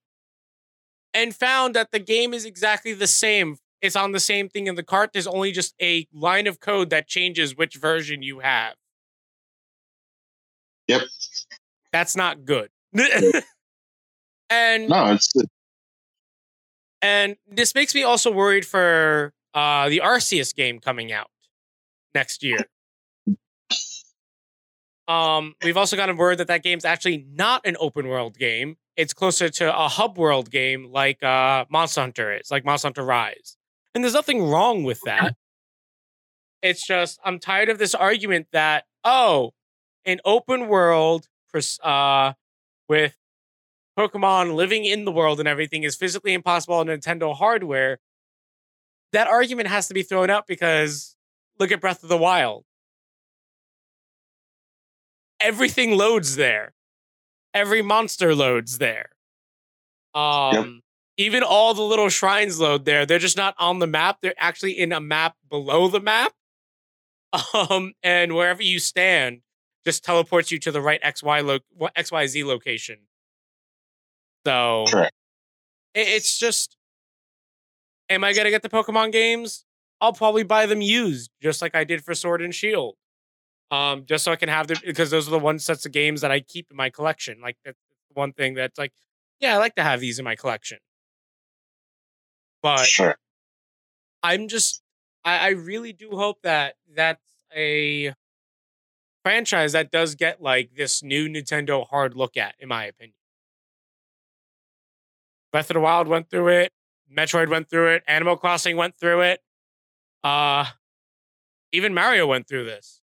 [1.15, 3.57] and found that the game is exactly the same.
[3.81, 5.11] It's on the same thing in the cart.
[5.13, 8.75] There's only just a line of code that changes which version you have.
[10.89, 11.03] Yep.
[11.93, 12.71] That's not good.
[14.51, 15.47] and no, it's good.
[17.03, 21.31] and this makes me also worried for uh, the Arceus game coming out
[22.15, 22.67] next year.
[25.07, 28.77] Um, we've also gotten word that that game's actually not an open world game.
[28.99, 33.05] It's closer to a hub world game like uh, Monster Hunter is, like Monster Hunter
[33.05, 33.57] Rise.
[33.95, 35.37] And there's nothing wrong with that.
[36.63, 39.53] It's just I'm tired of this argument that oh,
[40.05, 41.29] an open world
[41.85, 42.33] uh,
[42.89, 43.15] with
[43.97, 48.01] Pokemon living in the world and everything is physically impossible on Nintendo hardware.
[49.13, 51.15] That argument has to be thrown out because
[51.61, 52.65] look at Breath of the Wild.
[55.41, 56.75] Everything loads there.
[57.55, 59.11] Every monster loads there.
[60.15, 60.83] Um
[61.17, 63.05] even all the little shrines load there.
[63.05, 64.19] They're just not on the map.
[64.23, 66.33] They're actually in a map below the map.
[67.55, 69.41] Um and wherever you stand
[69.85, 72.99] just teleports you to the right XY lo- XYZ location.
[74.47, 74.85] So
[75.95, 76.77] it- it's just
[78.09, 79.65] am I gonna get the Pokemon games?
[80.01, 82.97] I'll probably buy them used, just like I did for Sword and Shield.
[83.71, 86.23] Um, just so I can have them because those are the one sets of games
[86.23, 87.39] that I keep in my collection.
[87.43, 87.79] Like that's
[88.15, 88.93] one thing that's like,
[89.41, 90.79] yeah, I like to have these in my collection.
[92.63, 93.17] But Sure.
[94.23, 94.83] I'm just
[95.25, 98.15] I, I really do hope that that's a
[99.23, 103.15] franchise that does get like this new Nintendo hard look at, in my opinion.
[105.53, 106.73] Breath of the Wild went through it,
[107.15, 109.41] Metroid went through it, Animal Crossing went through it.
[110.25, 110.65] Uh
[111.73, 113.03] even Mario went through this.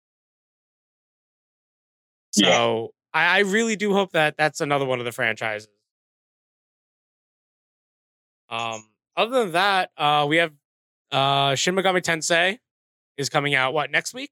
[2.37, 2.51] Yeah.
[2.51, 5.67] So I, I really do hope that that's another one of the franchises.
[8.49, 8.85] Um,
[9.15, 10.53] other than that, uh, we have
[11.11, 12.59] uh, Shin Megami Tensei
[13.17, 14.31] is coming out what next week?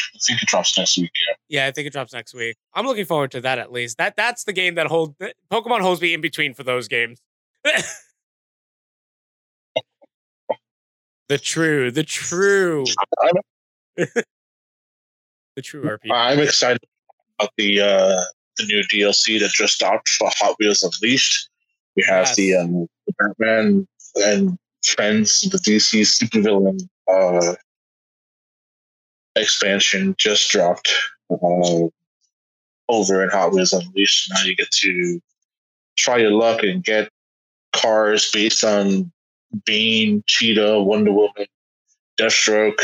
[0.00, 1.10] I think it drops next week.
[1.28, 1.34] Yeah.
[1.48, 2.56] Yeah, I think it drops next week.
[2.72, 3.98] I'm looking forward to that at least.
[3.98, 5.16] That that's the game that hold
[5.50, 7.20] Pokemon holds me in between for those games.
[11.28, 12.84] the true, the true,
[15.56, 15.96] the true.
[16.10, 16.82] I'm excited
[17.38, 18.20] about the uh,
[18.58, 21.48] the new DLC that just dropped for Hot Wheels Unleashed.
[21.96, 22.36] We have Yes.
[22.36, 23.86] the, um, the Batman
[24.16, 27.54] and Friends, the DC supervillain uh,
[29.36, 30.92] expansion just dropped
[31.30, 31.86] uh,
[32.88, 34.30] over in Hot Wheels Unleashed.
[34.32, 35.20] Now you get to
[35.96, 37.08] try your luck and get
[37.72, 39.10] cars based on
[39.64, 41.46] Bane, Cheetah, Wonder Woman,
[42.20, 42.80] Deathstroke.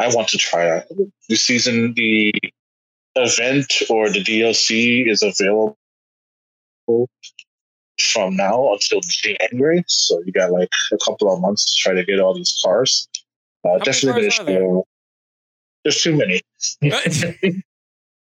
[0.00, 0.88] I want to try it.
[1.28, 2.32] This season, the
[3.16, 5.76] event or the DLC is available
[8.00, 9.84] from now until January.
[9.86, 13.08] So you got like a couple of months to try to get all these cars.
[13.62, 14.80] Uh, definitely cars there?
[15.84, 16.40] There's too many.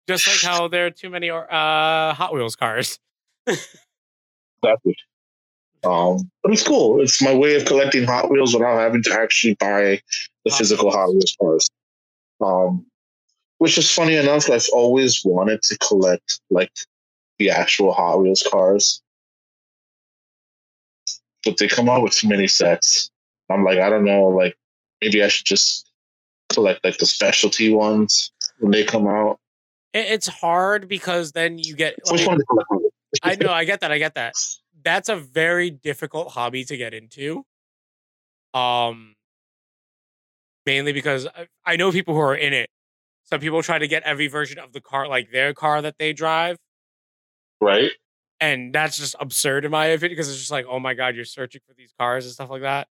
[0.07, 2.99] Just like how there are too many uh, Hot Wheels cars.
[4.63, 4.97] Exactly.
[5.85, 7.01] Um, but it's cool.
[7.01, 10.01] It's my way of collecting Hot Wheels without having to actually buy
[10.45, 11.69] the physical Hot Wheels cars.
[12.41, 12.87] Um,
[13.59, 14.51] which is funny enough.
[14.51, 16.73] I've always wanted to collect like
[17.39, 19.03] the actual Hot Wheels cars,
[21.45, 23.11] but they come out with too many sets.
[23.51, 24.29] I'm like, I don't know.
[24.29, 24.57] Like,
[25.01, 25.91] maybe I should just
[26.51, 29.39] collect like the specialty ones when they come out.
[29.93, 31.95] It's hard because then you get.
[32.11, 32.69] Which like- one to collect?
[33.23, 34.35] I know, I get that, I get that.
[34.85, 37.45] That's a very difficult hobby to get into.
[38.53, 39.15] Um,
[40.67, 42.71] mainly because I, I know people who are in it.
[43.25, 46.13] Some people try to get every version of the car, like their car that they
[46.13, 46.59] drive,
[47.61, 47.91] Right?
[48.41, 51.25] and that's just absurd in my opinion because it's just like, oh my god, you're
[51.25, 52.87] searching for these cars and stuff like that.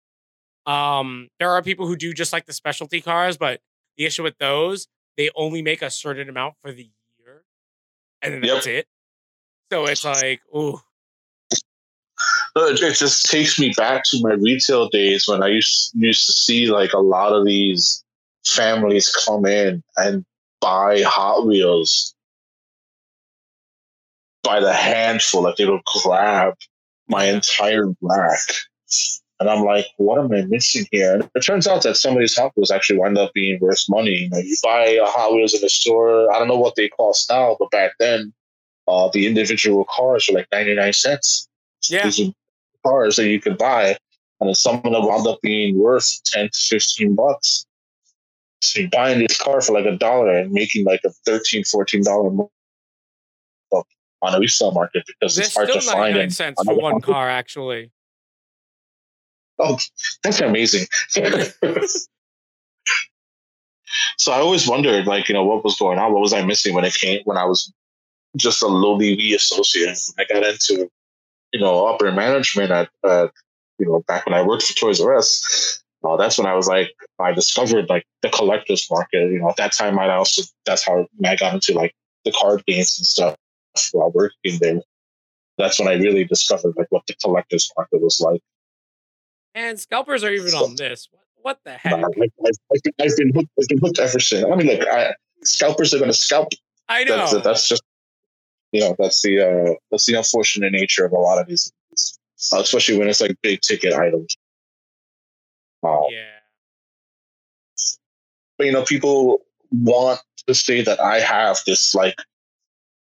[0.66, 3.60] Um, there are people who do just like the specialty cars, but
[3.98, 4.88] the issue with those,
[5.18, 6.90] they only make a certain amount for the
[7.20, 7.44] year,
[8.22, 8.54] and then Yep.
[8.54, 8.88] that's it.
[9.72, 10.80] So it's like, ooh,
[12.56, 16.68] It just takes me back to my retail days when I used used to see
[16.68, 18.04] like a lot of these
[18.46, 20.26] families come in and
[20.60, 22.14] buy Hot Wheels
[24.44, 25.44] by the handful.
[25.44, 26.56] Like they would grab
[27.08, 28.50] my entire rack,
[29.40, 32.20] and I'm like, "What am I missing here?" And it turns out that some of
[32.20, 34.12] these Hot Wheels actually wind up being worth money.
[34.12, 36.30] You know, you buy a Hot Wheels in the store.
[36.34, 38.34] I don't know what they cost now, but back then,
[38.90, 41.48] uh, the individual cars were like 99 cents.
[41.90, 42.04] Yeah.
[42.04, 42.32] These are
[42.86, 43.98] cars that you could buy,
[44.40, 47.66] and then some of them wound up being worth 10 to 15 bucks.
[48.62, 52.50] So you're buying this car for like a dollar and making like a 13 $14
[54.24, 56.32] on a resale market because There's it's hard to find 99 it.
[56.34, 57.06] cents for one market.
[57.08, 57.92] car, actually.
[59.60, 59.78] Oh,
[60.24, 60.86] that's amazing.
[64.18, 66.14] so I always wondered, like, you know, what was going on?
[66.14, 67.72] What was I missing when it came when I was
[68.38, 69.98] just a lowly wee associate?
[70.18, 70.90] I got into,
[71.54, 73.32] you know, upper management at, at
[73.78, 75.84] you know, back when I worked for Toys R Us.
[76.04, 76.90] Uh, that's when I was like,
[77.20, 79.32] I discovered like the collectors market.
[79.32, 81.94] You know, at that time, I also that's how I got into like
[82.26, 83.36] the card games and stuff
[83.92, 84.82] while working there.
[85.58, 88.42] That's when I really discovered like what the collectors market was like.
[89.54, 91.08] And scalpers are even on this.
[91.12, 92.00] What, what the heck?
[92.00, 93.50] Nah, I've, I've, I've been, I've been hooked.
[93.60, 94.46] I've been hooked ever since.
[94.46, 96.50] I mean, like, I, scalpers are going to scalp.
[96.90, 97.18] I know.
[97.18, 97.84] That's that's just
[98.72, 101.72] you know that's the uh, that's the unfortunate nature of a lot of these,
[102.54, 104.36] uh, especially when it's like big ticket items.
[105.84, 106.26] Um, yeah.
[108.58, 109.42] But you know, people
[109.72, 112.16] want to say that I have this like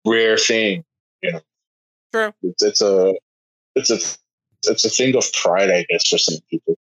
[0.07, 0.85] rare thing.
[1.23, 1.41] You know,
[2.13, 2.33] True.
[2.43, 3.15] it's, it's a
[3.77, 3.99] it's a
[4.71, 6.77] it's a thing of pride, I guess, for some people.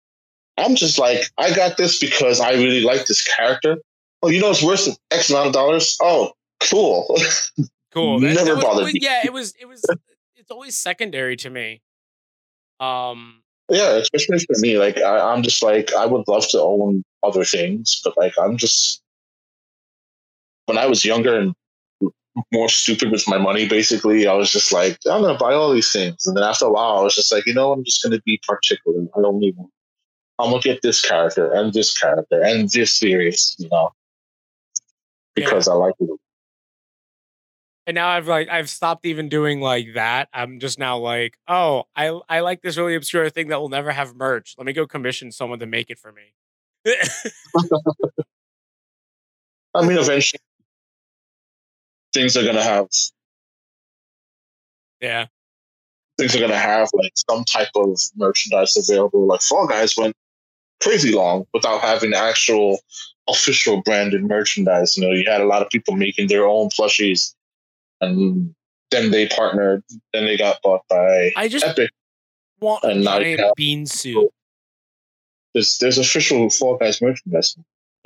[0.57, 3.79] I'm just like, I got this because I really like this character.
[4.23, 5.97] Oh, you know, it's worth X amount of dollars.
[6.03, 6.33] Oh,
[6.69, 7.17] cool.
[7.99, 8.21] Cool.
[8.21, 9.01] Never was- bothered was- me.
[9.03, 9.55] Yeah, it was.
[9.61, 9.85] It was.
[10.37, 11.83] It's always secondary to me.
[12.81, 14.79] Um, yeah, especially for me.
[14.79, 18.57] Like I, I'm just like I would love to own other things, but like I'm
[18.57, 19.03] just
[20.67, 21.55] when I was younger and
[22.53, 25.93] more stupid with my money, basically, I was just like, I'm gonna buy all these
[25.93, 26.27] things.
[26.27, 28.41] And then after a while I was just like, you know, I'm just gonna be
[28.47, 29.03] particular.
[29.17, 29.69] I don't need one.
[30.39, 33.91] I'm gonna get this character and this character and this series, you know.
[35.35, 35.73] Because yeah.
[35.75, 36.11] I like it.
[37.89, 40.29] And now I've like I've stopped even doing like that.
[40.35, 43.91] I'm just now like, oh, I I like this really obscure thing that will never
[43.91, 44.57] have merch.
[44.59, 46.35] Let me go commission someone to make it for me.
[49.75, 50.39] I mean, eventually
[52.13, 52.89] things are gonna have.
[55.01, 55.29] Yeah.
[56.19, 59.27] Things are gonna have like some type of merchandise available.
[59.27, 60.15] Like Fall Guys went
[60.83, 62.81] crazy long without having actual
[63.31, 64.99] official branded merchandise.
[64.99, 67.35] You know, you had a lot of people making their own plushies,
[68.01, 68.55] and
[68.91, 69.83] then they partnered.
[70.13, 71.91] Then they got bought by I just Epic.
[72.61, 74.31] Want a giant bean suit.
[75.55, 77.57] There's there's official Fall Guys merchandise.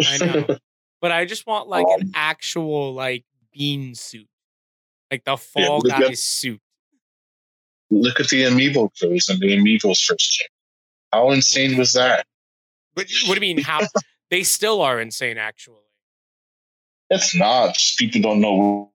[0.06, 0.56] I know,
[1.00, 4.28] but I just want like um, an actual like bean suit,
[5.10, 6.60] like the Fall yeah, Guys suit.
[7.90, 10.48] Look at the Amiibo craze and the Amiibos first.
[11.12, 12.26] How insane was that?
[12.94, 13.64] But what do you mean?
[13.64, 13.80] How
[14.30, 15.38] they still are insane?
[15.38, 15.76] Actually,
[17.10, 17.78] it's not.
[17.98, 18.91] People don't know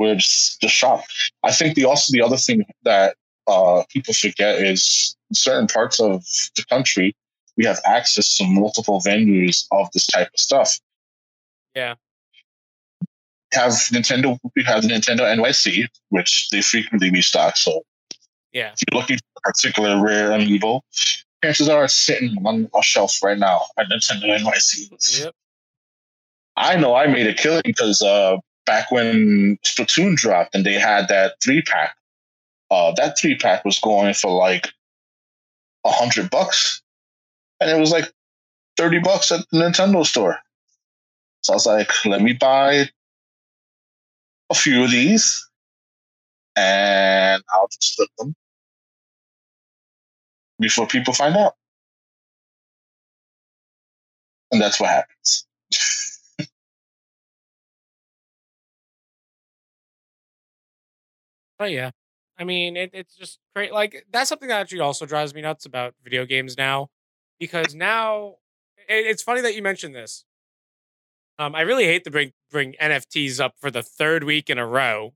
[0.00, 1.04] where to, shop.
[1.44, 6.24] I think the also the other thing that uh, people forget is certain parts of
[6.56, 7.14] the country
[7.58, 10.78] we have access to multiple venues of this type of stuff.
[11.74, 11.96] Yeah.
[13.52, 14.38] have Nintendo.
[14.56, 17.58] We have Nintendo NYC, which they frequently restock.
[17.58, 17.82] So,
[18.52, 20.80] yeah, if you're looking for a particular rare amiibo,
[21.44, 25.24] chances are it's sitting on a shelf right now at Nintendo NYC.
[25.24, 25.34] Yep.
[26.56, 28.38] I know I made a killing because uh,
[28.70, 31.96] back when Splatoon dropped and they had that three pack,
[32.70, 34.68] uh, that three pack was going for like
[35.84, 36.80] a hundred bucks,
[37.60, 38.12] and it was like
[38.76, 40.38] thirty bucks at the Nintendo store.
[41.42, 42.88] So I was like, let me buy
[44.50, 45.50] a few of these,
[46.54, 48.36] and I'll just flip them
[50.60, 51.56] before people find out.
[54.52, 55.44] And that's what happens.
[61.60, 61.90] But yeah,
[62.38, 63.70] I mean, it, it's just great.
[63.70, 66.88] Like, that's something that actually also drives me nuts about video games now.
[67.38, 68.36] Because now,
[68.88, 70.24] it, it's funny that you mentioned this.
[71.38, 74.66] Um, I really hate to bring bring NFTs up for the third week in a
[74.66, 75.12] row,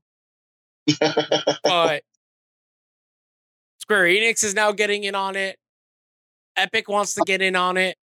[0.99, 2.03] but
[3.79, 5.57] Square Enix is now getting in on it.
[6.55, 7.97] Epic wants to get in on it.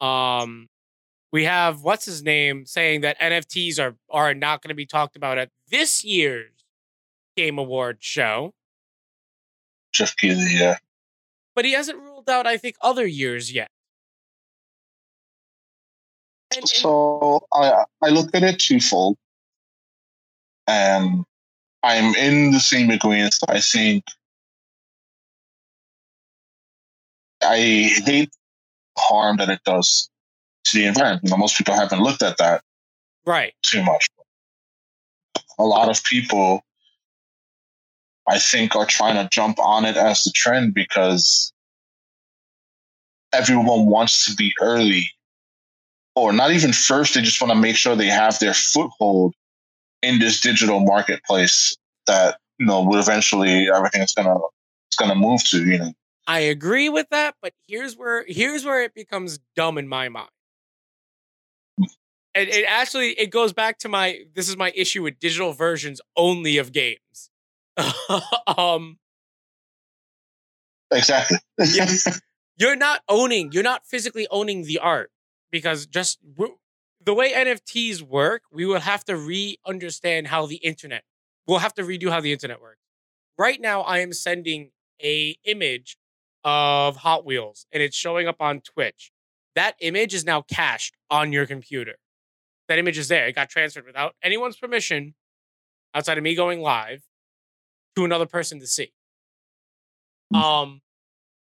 [0.00, 0.68] Um,
[1.32, 5.16] we have what's his name saying that NFTs are are not going to be talked
[5.16, 6.57] about at this year's
[7.38, 8.52] Game Award show.
[9.92, 10.78] Jeff Keighley, yeah.
[11.54, 13.70] But he hasn't ruled out, I think, other years yet.
[16.56, 19.18] And, so I I look at it twofold,
[20.66, 21.24] and
[21.84, 23.36] I'm in the same agreement.
[23.48, 24.02] I think
[27.40, 27.58] I
[28.04, 28.30] hate
[28.98, 30.10] harm that it does
[30.64, 31.22] to the environment.
[31.22, 32.64] You know, most people haven't looked at that
[33.24, 34.08] right too much.
[35.60, 36.64] A lot of people,
[38.28, 41.52] I think, are trying to jump on it as the trend because
[43.32, 45.10] everyone wants to be early,
[46.14, 47.14] or not even first.
[47.14, 49.34] They just want to make sure they have their foothold
[50.02, 51.76] in this digital marketplace
[52.06, 54.38] that you know will eventually everything is gonna
[54.88, 55.64] it's gonna move to.
[55.64, 55.92] You know,
[56.26, 60.28] I agree with that, but here's where here's where it becomes dumb in my mind.
[62.34, 66.58] It actually it goes back to my this is my issue with digital versions only
[66.58, 67.30] of games.
[68.46, 68.98] um
[70.90, 71.36] Exactly.
[71.58, 71.86] yeah,
[72.56, 75.10] you're not owning, you're not physically owning the art
[75.50, 76.18] because just
[77.04, 81.04] the way NFTs work, we will have to re-understand how the internet.
[81.46, 82.80] We'll have to redo how the internet works.
[83.36, 84.70] Right now, I am sending
[85.02, 85.96] a image
[86.44, 89.12] of Hot Wheels and it's showing up on Twitch,
[89.54, 91.96] that image is now cached on your computer.
[92.68, 93.26] That image is there.
[93.26, 95.14] It got transferred without anyone's permission
[95.94, 97.02] outside of me going live
[97.96, 98.92] to another person to see.
[100.32, 100.40] Hmm.
[100.40, 100.80] Um,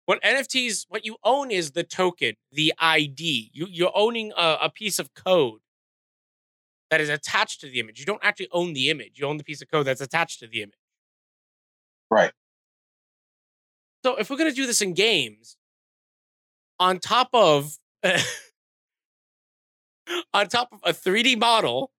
[0.06, 3.50] what NFTs, what you own is the token, the ID.
[3.52, 5.60] You, you're owning a, a piece of code
[6.90, 7.98] that is attached to the image.
[7.98, 9.12] You don't actually own the image.
[9.16, 10.78] You own the piece of code that's attached to the image.
[12.10, 12.30] Right.
[14.04, 15.56] So if we're gonna do this in games,
[16.78, 17.76] on top of
[20.32, 21.90] on top of a 3D model,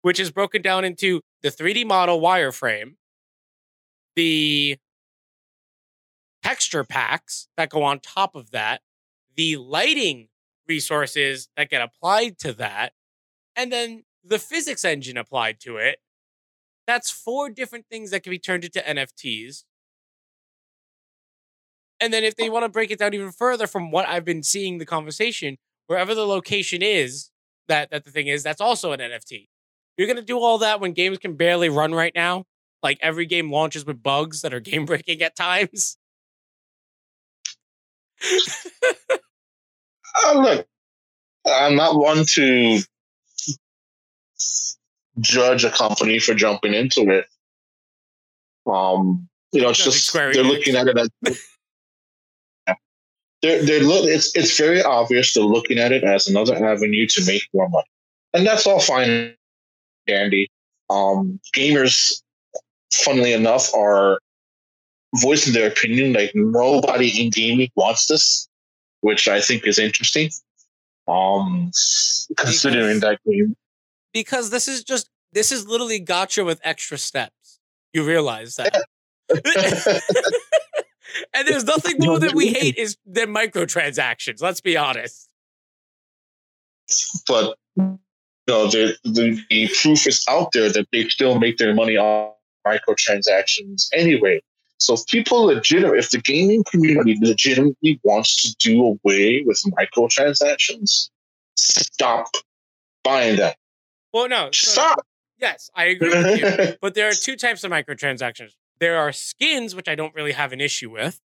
[0.00, 2.94] which is broken down into the 3D model wireframe,
[4.16, 4.78] the
[6.42, 8.80] texture packs that go on top of that,
[9.36, 10.28] the lighting
[10.68, 12.92] resources that get applied to that,
[13.56, 15.98] and then the physics engine applied to it.
[16.86, 19.64] That's four different things that can be turned into NFTs.
[22.00, 24.42] And then if they want to break it down even further from what I've been
[24.42, 27.30] seeing the conversation, wherever the location is
[27.68, 29.48] that that the thing is, that's also an NFT.
[29.96, 32.46] You're gonna do all that when games can barely run right now.
[32.82, 35.96] Like every game launches with bugs that are game breaking at times.
[40.26, 40.66] uh, look,
[41.46, 42.80] I'm not one to
[45.20, 47.26] judge a company for jumping into it.
[48.66, 51.08] Um, you know, it's just they're looking at it as
[53.42, 54.04] they're they're look.
[54.04, 57.88] It's it's very obvious they're looking at it as another avenue to make more money,
[58.32, 59.34] and that's all fine,
[60.06, 60.50] dandy.
[60.88, 62.22] Um, gamers,
[62.92, 64.18] funnily enough, are
[65.16, 66.12] voicing their opinion.
[66.12, 68.48] Like nobody in gaming wants this,
[69.00, 70.30] which I think is interesting.
[71.08, 71.72] Um,
[72.36, 73.56] considering that game,
[74.12, 77.58] because this is just this is literally gacha with extra steps.
[77.92, 78.84] You realize that.
[81.34, 84.40] and there's nothing more that we hate is than microtransactions.
[84.42, 85.28] Let's be honest.
[87.26, 87.98] But you
[88.48, 92.32] know, the, the, the proof is out there that they still make their money on
[92.70, 94.40] microtransactions anyway.
[94.78, 101.10] So if people legitimate, if the gaming community legitimately wants to do away with microtransactions,
[101.56, 102.28] stop
[103.04, 103.52] buying them.
[104.12, 105.06] Well, no, stop.
[105.38, 106.76] yes, I agree with you.
[106.80, 108.52] but there are two types of microtransactions.
[108.80, 111.20] There are skins, which I don't really have an issue with.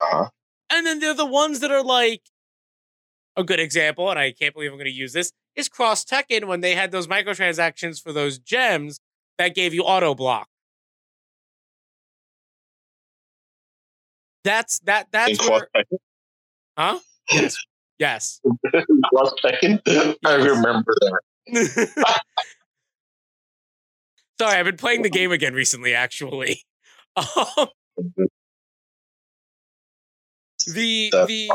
[0.00, 0.30] Uh-huh.
[0.70, 2.22] And then they're the ones that are like
[3.36, 6.46] a good example, and I can't believe I'm going to use this, is Cross Tekken
[6.46, 8.98] when they had those microtransactions for those gems
[9.38, 10.48] that gave you auto block.
[14.44, 15.68] That's that that's In where
[16.76, 16.98] Huh?
[17.30, 17.56] Yes.
[17.98, 18.40] Yes.
[19.44, 19.80] Tekken?
[19.86, 20.16] Yes.
[20.24, 21.20] I remember that.
[24.40, 26.62] Sorry, I've been playing the game again recently, actually.
[27.16, 27.68] Um,
[30.66, 31.50] the the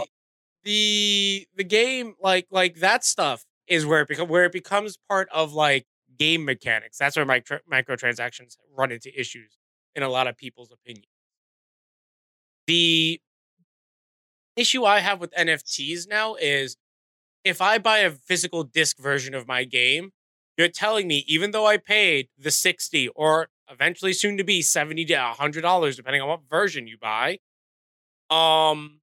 [0.64, 5.28] the the game like like that stuff is where it becomes where it becomes part
[5.32, 5.86] of like
[6.20, 6.98] game mechanics.
[6.98, 9.58] That's where micro, microtransactions run into issues
[9.96, 11.06] in a lot of people's opinion.
[12.68, 13.20] The
[14.56, 16.78] issue I have with NFTs now is
[17.44, 20.12] if I buy a physical disc version of my game,
[20.58, 25.06] you're telling me, even though I paid the 60 or eventually soon to be 70
[25.06, 27.40] to $100, depending on what version you buy,
[28.30, 29.00] um,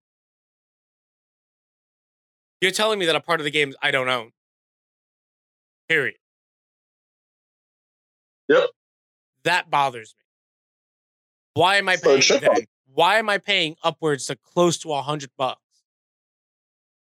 [2.61, 4.33] you're telling me that a part of the game I don't own.
[5.89, 6.17] Period.
[8.49, 8.71] Yep.
[9.45, 10.25] That bothers me.
[11.55, 12.67] Why am I paying so then?
[12.93, 15.61] Why am I paying upwards to close to a hundred bucks?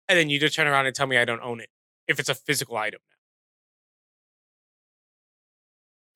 [0.07, 1.69] And then you just turn around and tell me I don't own it
[2.07, 3.15] if it's a physical item now.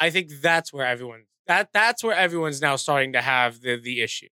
[0.05, 4.01] I think that's where everyone that that's where everyone's now starting to have the the
[4.01, 4.29] issue.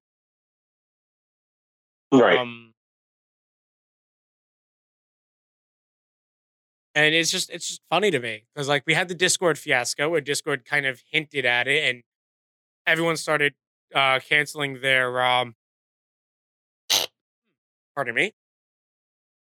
[2.12, 2.38] Right.
[2.38, 2.74] Um,
[6.98, 10.10] and it's just it's just funny to me because like we had the Discord fiasco
[10.10, 12.04] where Discord kind of hinted at it, and
[12.88, 13.54] everyone started
[13.96, 15.56] uh canceling their um.
[17.96, 18.34] Pardon me.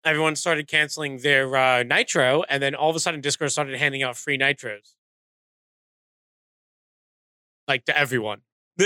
[0.04, 4.02] Everyone started canceling their uh, nitro, and then all of a sudden, Discord started handing
[4.02, 4.93] out free nitros
[7.68, 8.41] like to everyone.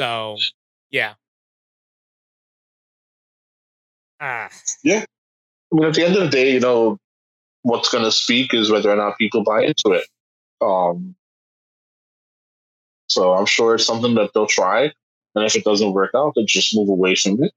[0.00, 0.36] so,
[0.90, 1.14] yeah.
[4.20, 4.48] Ah.
[4.82, 5.04] Yeah.
[5.74, 6.98] I mean, at the end of the day, you know,
[7.62, 10.06] what's going to speak is whether or not people buy into it.
[10.60, 11.16] Um,
[13.08, 14.92] so I'm sure it's something that they'll try,
[15.34, 17.52] and if it doesn't work out, they'll just move away from it.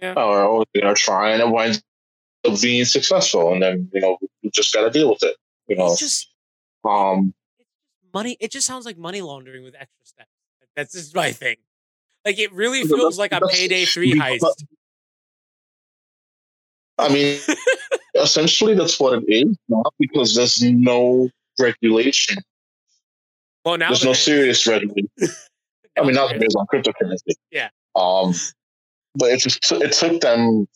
[0.00, 0.14] Yeah.
[0.14, 1.82] Or you know, try and it winds
[2.46, 5.36] up being successful, and then you know, you just got to deal with it.
[5.66, 6.32] You know, it's just
[6.84, 7.34] um,
[8.14, 8.36] money.
[8.38, 10.30] It just sounds like money laundering with extra steps.
[10.76, 11.56] That's just my thing.
[12.24, 14.44] Like it really feels like a payday three heist.
[16.98, 17.38] I mean,
[18.14, 21.28] essentially, that's what it is, not because there's no
[21.58, 22.38] regulation.
[23.64, 25.08] Well, now there's no serious regulation.
[25.98, 27.34] I mean, not based on cryptocurrency.
[27.50, 27.68] Yeah.
[27.96, 28.32] Um,
[29.14, 30.66] but it just it took them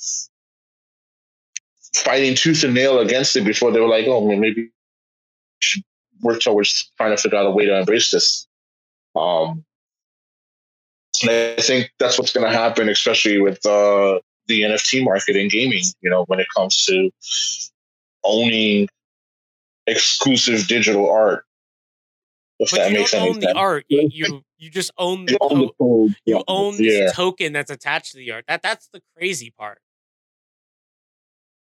[1.95, 4.71] fighting tooth and nail against it before they were like, oh, well, maybe we
[5.61, 5.83] should
[6.23, 8.47] work towards trying to figure out a way to embrace this.
[9.15, 9.65] Um,
[11.23, 14.19] and I think that's what's going to happen, especially with uh,
[14.53, 15.83] the NFT market in gaming.
[16.01, 17.11] You know, when it comes to
[18.25, 18.89] owning
[19.87, 21.45] exclusive digital art,
[22.59, 23.85] If But that you makes own the art.
[23.89, 26.15] You you, you just own the You own the code.
[26.25, 27.13] you own the yeah.
[27.13, 28.45] token that's attached to the art.
[28.49, 29.81] That that's the crazy part.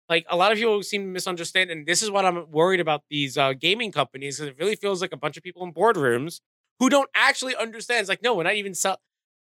[0.08, 3.04] Like a lot of people seem to misunderstand, and this is what I'm worried about
[3.08, 6.40] these uh, gaming companies because it really feels like a bunch of people in boardrooms
[6.80, 8.00] who don't actually understand.
[8.00, 9.00] It's like, no, we're not even sell-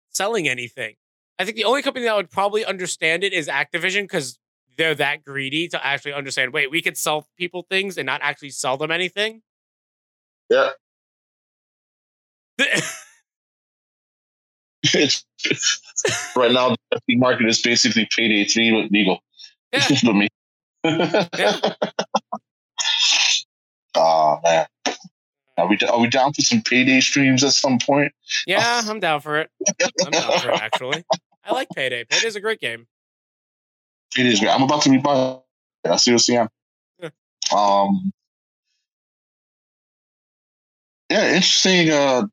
[0.09, 0.95] selling anything.
[1.41, 4.37] I think the only company that would probably understand it is Activision because
[4.77, 6.53] they're that greedy to actually understand.
[6.53, 9.41] Wait, we could sell people things and not actually sell them anything.
[10.51, 10.69] Yeah.
[14.83, 15.25] It's,
[16.35, 16.75] right now,
[17.07, 19.17] the market is basically payday three with legal.
[19.73, 19.79] Yeah.
[20.05, 20.27] for me.
[20.83, 21.73] Yeah.
[23.93, 24.65] Oh man,
[25.57, 28.13] are we are we down for some payday streams at some point?
[28.47, 29.49] yeah, I'm down for it.
[30.05, 30.61] I'm down for it.
[30.61, 31.03] Actually,
[31.43, 32.05] I like Payday.
[32.05, 32.87] Payday's a great game.
[34.17, 34.49] It is great.
[34.49, 35.41] I'm about to rebuy.
[35.83, 35.89] it.
[35.89, 36.47] I seriously am.
[36.99, 37.09] Yeah.
[37.55, 38.11] Um.
[41.09, 41.89] Yeah, interesting.
[41.89, 42.23] Uh,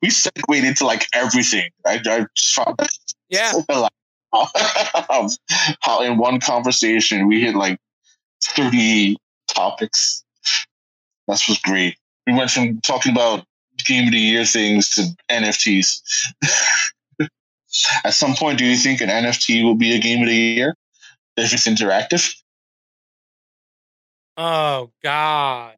[0.00, 1.70] we segued into like everything.
[1.86, 2.90] I, I just found that
[3.28, 3.92] Yeah, like,
[4.32, 5.28] how,
[5.80, 7.78] how in one conversation we hit like
[8.42, 9.16] 30
[9.48, 10.24] topics.
[11.28, 11.96] That was great.
[12.26, 13.44] We went from talking about
[13.84, 16.02] game of the year things to NFTs.
[18.04, 20.76] At some point, do you think an NFT will be a game of the year
[21.36, 22.34] if it's interactive?
[24.36, 25.76] Oh God.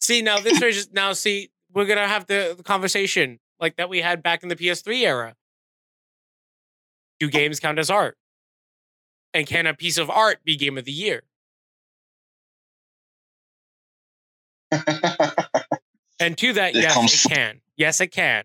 [0.00, 4.00] See now this raises now see we're gonna have the, the conversation like that we
[4.00, 5.34] had back in the PS3 era.
[7.18, 8.16] Do games count as art?
[9.32, 11.22] And can a piece of art be game of the year?
[16.18, 17.60] And to that, It yes, comes- it can.
[17.76, 18.44] Yes, it can.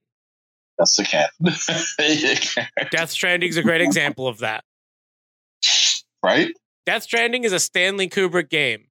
[1.05, 1.29] Cat.
[1.99, 2.67] It can.
[2.91, 4.63] Death Stranding is a great example of that.
[6.23, 6.51] right?
[6.87, 8.85] Death Stranding is a Stanley Kubrick game.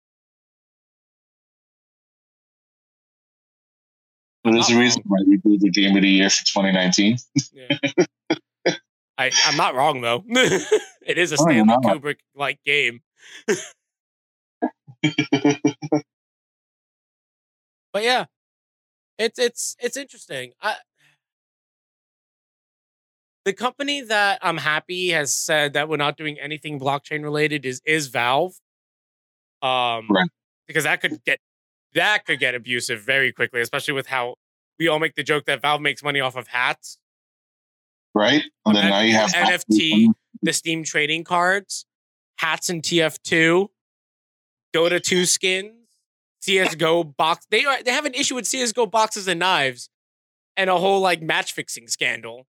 [4.45, 7.19] There's a reason why we do the game of the year for 2019.
[7.53, 7.69] Yeah.
[9.19, 10.25] I, I'm not wrong though.
[10.29, 11.75] it is a Oh, Stanley.
[11.85, 13.01] Kubrick like game.
[17.93, 18.27] But yeah,
[19.21, 20.53] it's it's it's interesting.
[20.63, 20.77] I,
[23.45, 27.81] the company that I'm happy has said that we're not doing anything blockchain related is
[27.87, 28.55] is Valve.
[29.63, 30.29] Um, Right.
[30.67, 31.39] because that could get
[31.95, 34.37] that could get abusive very quickly, especially with how
[34.79, 36.99] we all make the joke that Valve makes money off of hats.
[38.15, 38.43] right?
[38.65, 40.09] And then now you have NFT.
[40.43, 41.85] the Steam trading cards,
[42.39, 43.69] hats and TF2,
[44.75, 45.80] Dota 2 skins,
[46.41, 47.47] CS:GO box.
[47.51, 49.89] They are they have an issue with CS:GO boxes and knives,
[50.57, 52.47] and a whole like match fixing scandal.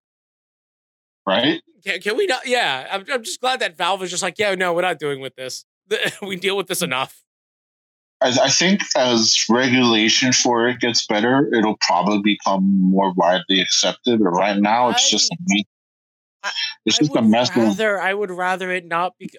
[1.27, 1.61] right?
[1.85, 2.45] Can, can we not?
[2.45, 5.19] Yeah, I'm, I'm just glad that Valve is just like, yeah, no, we're not doing
[5.19, 5.65] with this.
[6.21, 6.85] we deal with this mm.
[6.85, 7.23] enough.
[8.21, 14.19] I, I think as regulation for it gets better, it'll probably become more widely accepted.
[14.23, 15.65] But right now, it's just a me-
[16.85, 17.55] it's I just a mess.
[17.55, 19.29] rather I would rather it not be.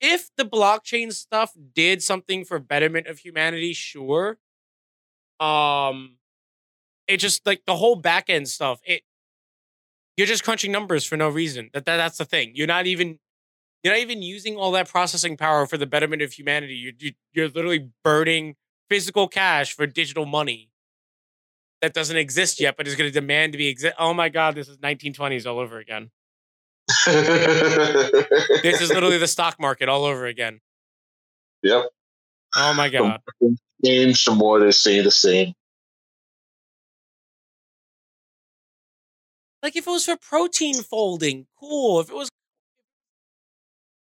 [0.00, 4.38] If the blockchain stuff did something for betterment of humanity, sure.
[5.38, 6.16] Um,
[7.06, 8.80] it just like the whole back end stuff.
[8.84, 9.02] It
[10.16, 11.70] you're just crunching numbers for no reason.
[11.72, 12.52] That, that that's the thing.
[12.54, 13.18] You're not even
[13.82, 16.74] you're not even using all that processing power for the betterment of humanity.
[16.74, 18.56] You're you, you're literally burning
[18.88, 20.70] physical cash for digital money
[21.80, 23.94] that doesn't exist yet, but is going to demand to be exist.
[23.98, 26.10] Oh my god, this is 1920s all over again.
[28.62, 30.60] This is literally the stock market all over again.
[31.62, 31.86] yep.
[32.56, 33.20] Oh my god.
[33.84, 35.54] Change the more they say the same.
[39.62, 42.00] Like if it was for protein folding, cool.
[42.00, 42.28] If it was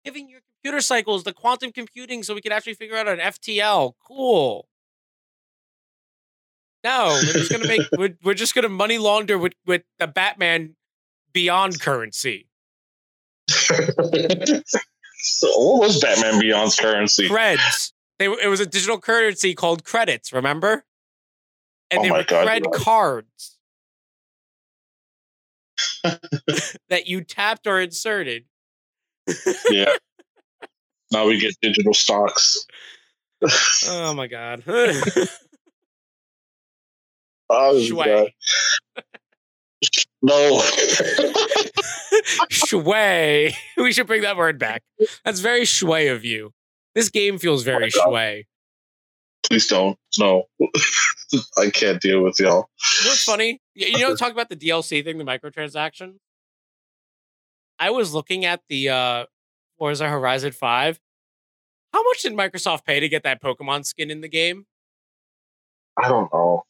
[0.04, 3.94] giving your computer cycles the quantum computing so we could actually figure out an FTL,
[4.06, 4.68] cool.
[6.84, 10.76] No, we're just gonna make we're, we're just gonna money launder with with the Batman
[11.32, 12.48] Beyond currency.
[15.18, 17.28] So what was Batman Beyond's currency?
[17.30, 17.92] Creds.
[18.20, 20.32] They it was a digital currency called credits.
[20.34, 20.86] Remember?
[21.92, 23.58] And Oh they my were God, cred cards
[26.90, 28.46] that you tapped or inserted.
[29.70, 29.92] yeah.
[31.12, 32.66] Now we get digital stocks.
[33.88, 34.64] Oh my god.
[37.56, 37.88] Oh.
[37.94, 38.32] God.
[40.22, 40.62] No.
[42.52, 43.54] schway.
[43.78, 44.84] We should bring that word back.
[45.26, 46.52] That's very schway of you.
[46.96, 48.44] This game feels very Oh schway.
[49.44, 49.98] Please don't.
[50.18, 50.44] No.
[51.58, 52.70] I can't deal with y'all.
[53.00, 53.60] You know what's funny?
[53.76, 56.16] You you know, talk about the DLC thing, the microtransaction.
[57.80, 59.26] I was looking at the uh
[59.78, 61.00] Forza Horizon 5.
[61.92, 64.66] How much did Microsoft pay to get that Pokemon skin in the game?
[66.02, 66.64] I don't know.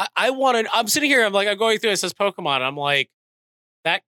[0.00, 0.66] I, I wanted.
[0.72, 1.24] I'm sitting here.
[1.24, 1.90] I'm like, I'm going through.
[1.90, 2.62] It says Pokemon.
[2.62, 3.10] I'm like,
[3.84, 4.02] that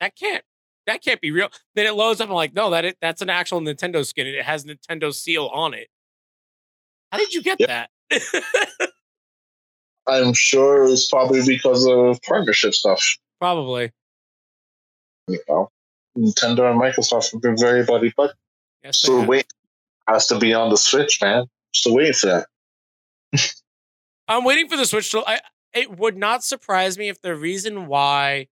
[0.00, 0.42] that can't
[0.86, 1.48] that can't be real.
[1.74, 2.28] Then it loads up.
[2.28, 4.26] I'm like, no, that it, that's an actual Nintendo skin.
[4.26, 5.88] It has Nintendo seal on it.
[7.12, 7.68] How did you get Yep.
[7.68, 7.90] that?
[10.08, 13.00] I'm sure it's probably because of partnership stuff.
[13.38, 13.92] Probably.
[15.28, 15.68] You know,
[16.16, 18.32] Nintendo and Microsoft have been very buddy buddy.
[18.82, 19.46] Yes, So wait,
[20.08, 21.44] has to be on the Switch, man.
[21.74, 22.46] Still waiting for that.
[24.32, 25.22] I'm waiting for the Switch to.
[25.26, 25.40] I,
[25.74, 28.48] it would not surprise me if the reason why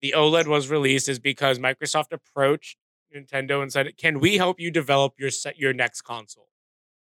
[0.00, 2.76] the OLED was released is because Microsoft approached
[3.14, 6.48] Nintendo and said, "Can we help you develop your set your next console?"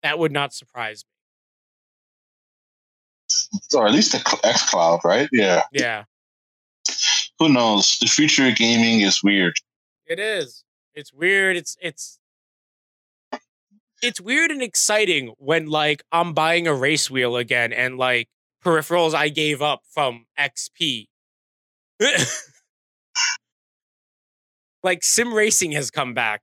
[0.02, 1.10] That would not surprise me.
[3.78, 5.28] Or at least the X Cloud, right?
[5.32, 5.62] Yeah.
[5.72, 6.04] Yeah,
[7.38, 7.98] Who knows?
[8.00, 9.54] The future of gaming is weird.
[10.06, 10.64] it is.
[10.94, 11.56] It's weird.
[11.56, 12.18] It's it's
[14.04, 18.28] it's weird and exciting when like I'm buying a race wheel again and like
[18.64, 21.06] peripherals I gave up from XP.
[24.82, 26.42] like sim racing has come back.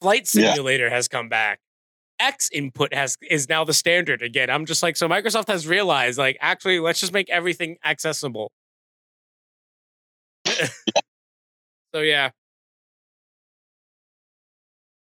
[0.00, 0.52] Flight Yeah.
[0.52, 1.60] simulator has come back.
[2.20, 4.50] X input has is now the standard again.
[4.50, 8.50] I'm just like so Microsoft has realized like actually let's just make everything accessible.
[11.94, 12.30] so yeah.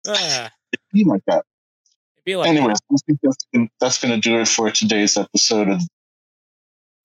[0.07, 0.49] Ah,
[0.93, 1.45] Be like that.
[2.30, 3.46] Be like Anyways, I think that's
[3.80, 5.82] that's going to do it for today's episode of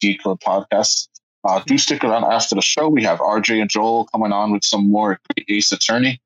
[0.00, 1.08] Geek Code Podcast.
[1.44, 2.88] Uh, do stick around after the show.
[2.88, 5.18] We have RJ and Joel coming on with some more
[5.48, 6.20] Ace Attorney.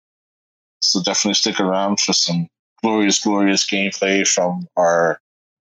[0.81, 2.49] So definitely stick around for some
[2.83, 5.21] glorious, glorious gameplay from our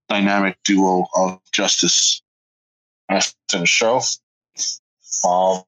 [0.10, 2.22] dynamic duo of Justice
[3.10, 4.02] after the show.
[5.28, 5.64] Um,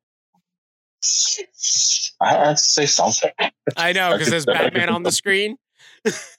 [2.21, 3.31] I had to say something.
[3.77, 5.57] I know because there's Batman on the screen.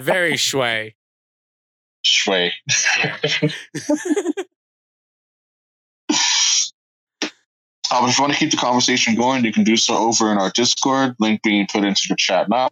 [0.00, 0.94] Very schway.
[2.04, 2.52] Schway.
[7.90, 10.38] Um, if you want to keep the conversation going, you can do so over in
[10.38, 12.68] our Discord, link being put into the chat now.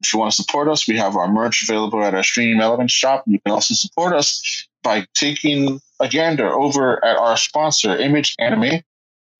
[0.00, 2.92] If you want to support us, we have our merch available at our Stream Elements
[2.92, 3.24] shop.
[3.26, 8.82] You can also support us by taking a gander over at our sponsor, Image Anime,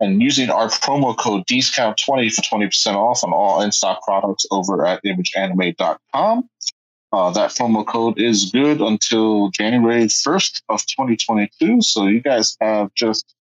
[0.03, 5.01] and using our promo code DSCOUNT20 for 20% off on all in-stock products over at
[5.05, 6.51] imageanime.com.
[7.13, 11.81] Uh, that promo code is good until January 1st of 2022.
[11.83, 13.33] So you guys have just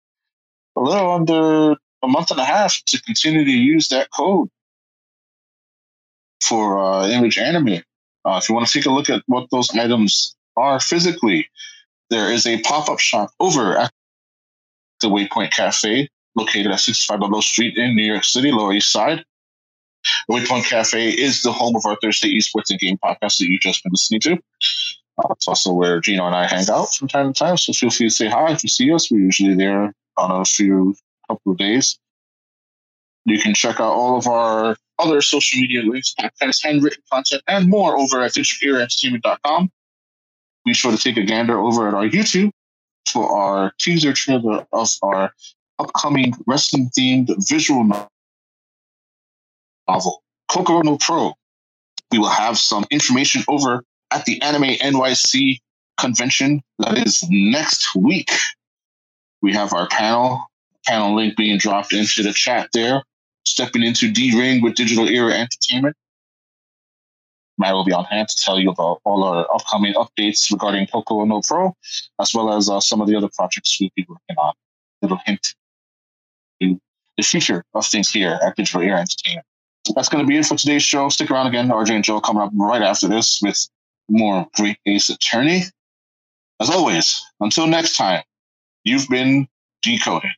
[0.76, 4.50] a little under a month and a half to continue to use that code
[6.42, 7.82] for uh, Image Anime.
[8.26, 11.48] Uh, if you want to take a look at what those items are physically,
[12.11, 13.90] there is a pop up shop over at
[15.00, 19.24] the Waypoint Cafe, located at 65 Ludlow Street in New York City, Lower East Side.
[20.28, 23.61] The Waypoint Cafe is the home of our Thursday Esports and Game podcast that you've
[23.61, 24.33] just been listening to.
[24.33, 27.91] Uh, it's also where Gino and I hang out from time to time, so feel
[27.91, 29.11] free to say hi if you see us.
[29.11, 30.95] We're usually there on a few
[31.28, 31.99] couple of days.
[33.26, 37.68] You can check out all of our other social media links, podcasts, handwritten content, and
[37.68, 39.70] more over at digitaleraentertainment.com.
[40.64, 42.51] Be sure to take a gander over at our YouTube
[43.07, 45.33] for our teaser trailer of our
[45.81, 47.85] upcoming wrestling themed visual
[49.89, 51.35] novel, Kokoro no Pro.
[52.12, 55.61] We will have some information over at the Anime NYC
[55.99, 58.31] convention that is next week.
[59.43, 60.47] We have our panel,
[60.87, 63.03] panel link being dropped into the chat there.
[63.47, 65.97] Stepping into D Ring with Digital Era Entertainment.
[67.59, 71.24] Matt will be on hand to tell you about all our upcoming updates regarding Poco
[71.24, 71.74] No Pro,
[72.20, 74.53] as well as uh, some of the other projects we'll be working on.
[75.03, 75.55] Little hint
[76.61, 76.80] to
[77.16, 79.46] the future of things here at Digital Era Entertainment.
[79.94, 81.08] That's going to be it for today's show.
[81.08, 81.68] Stick around again.
[81.68, 83.68] RJ and Joe coming up right after this with
[84.08, 85.62] more Great Ace Attorney.
[86.61, 88.22] As always, until next time,
[88.84, 89.48] you've been
[89.82, 90.30] decoded.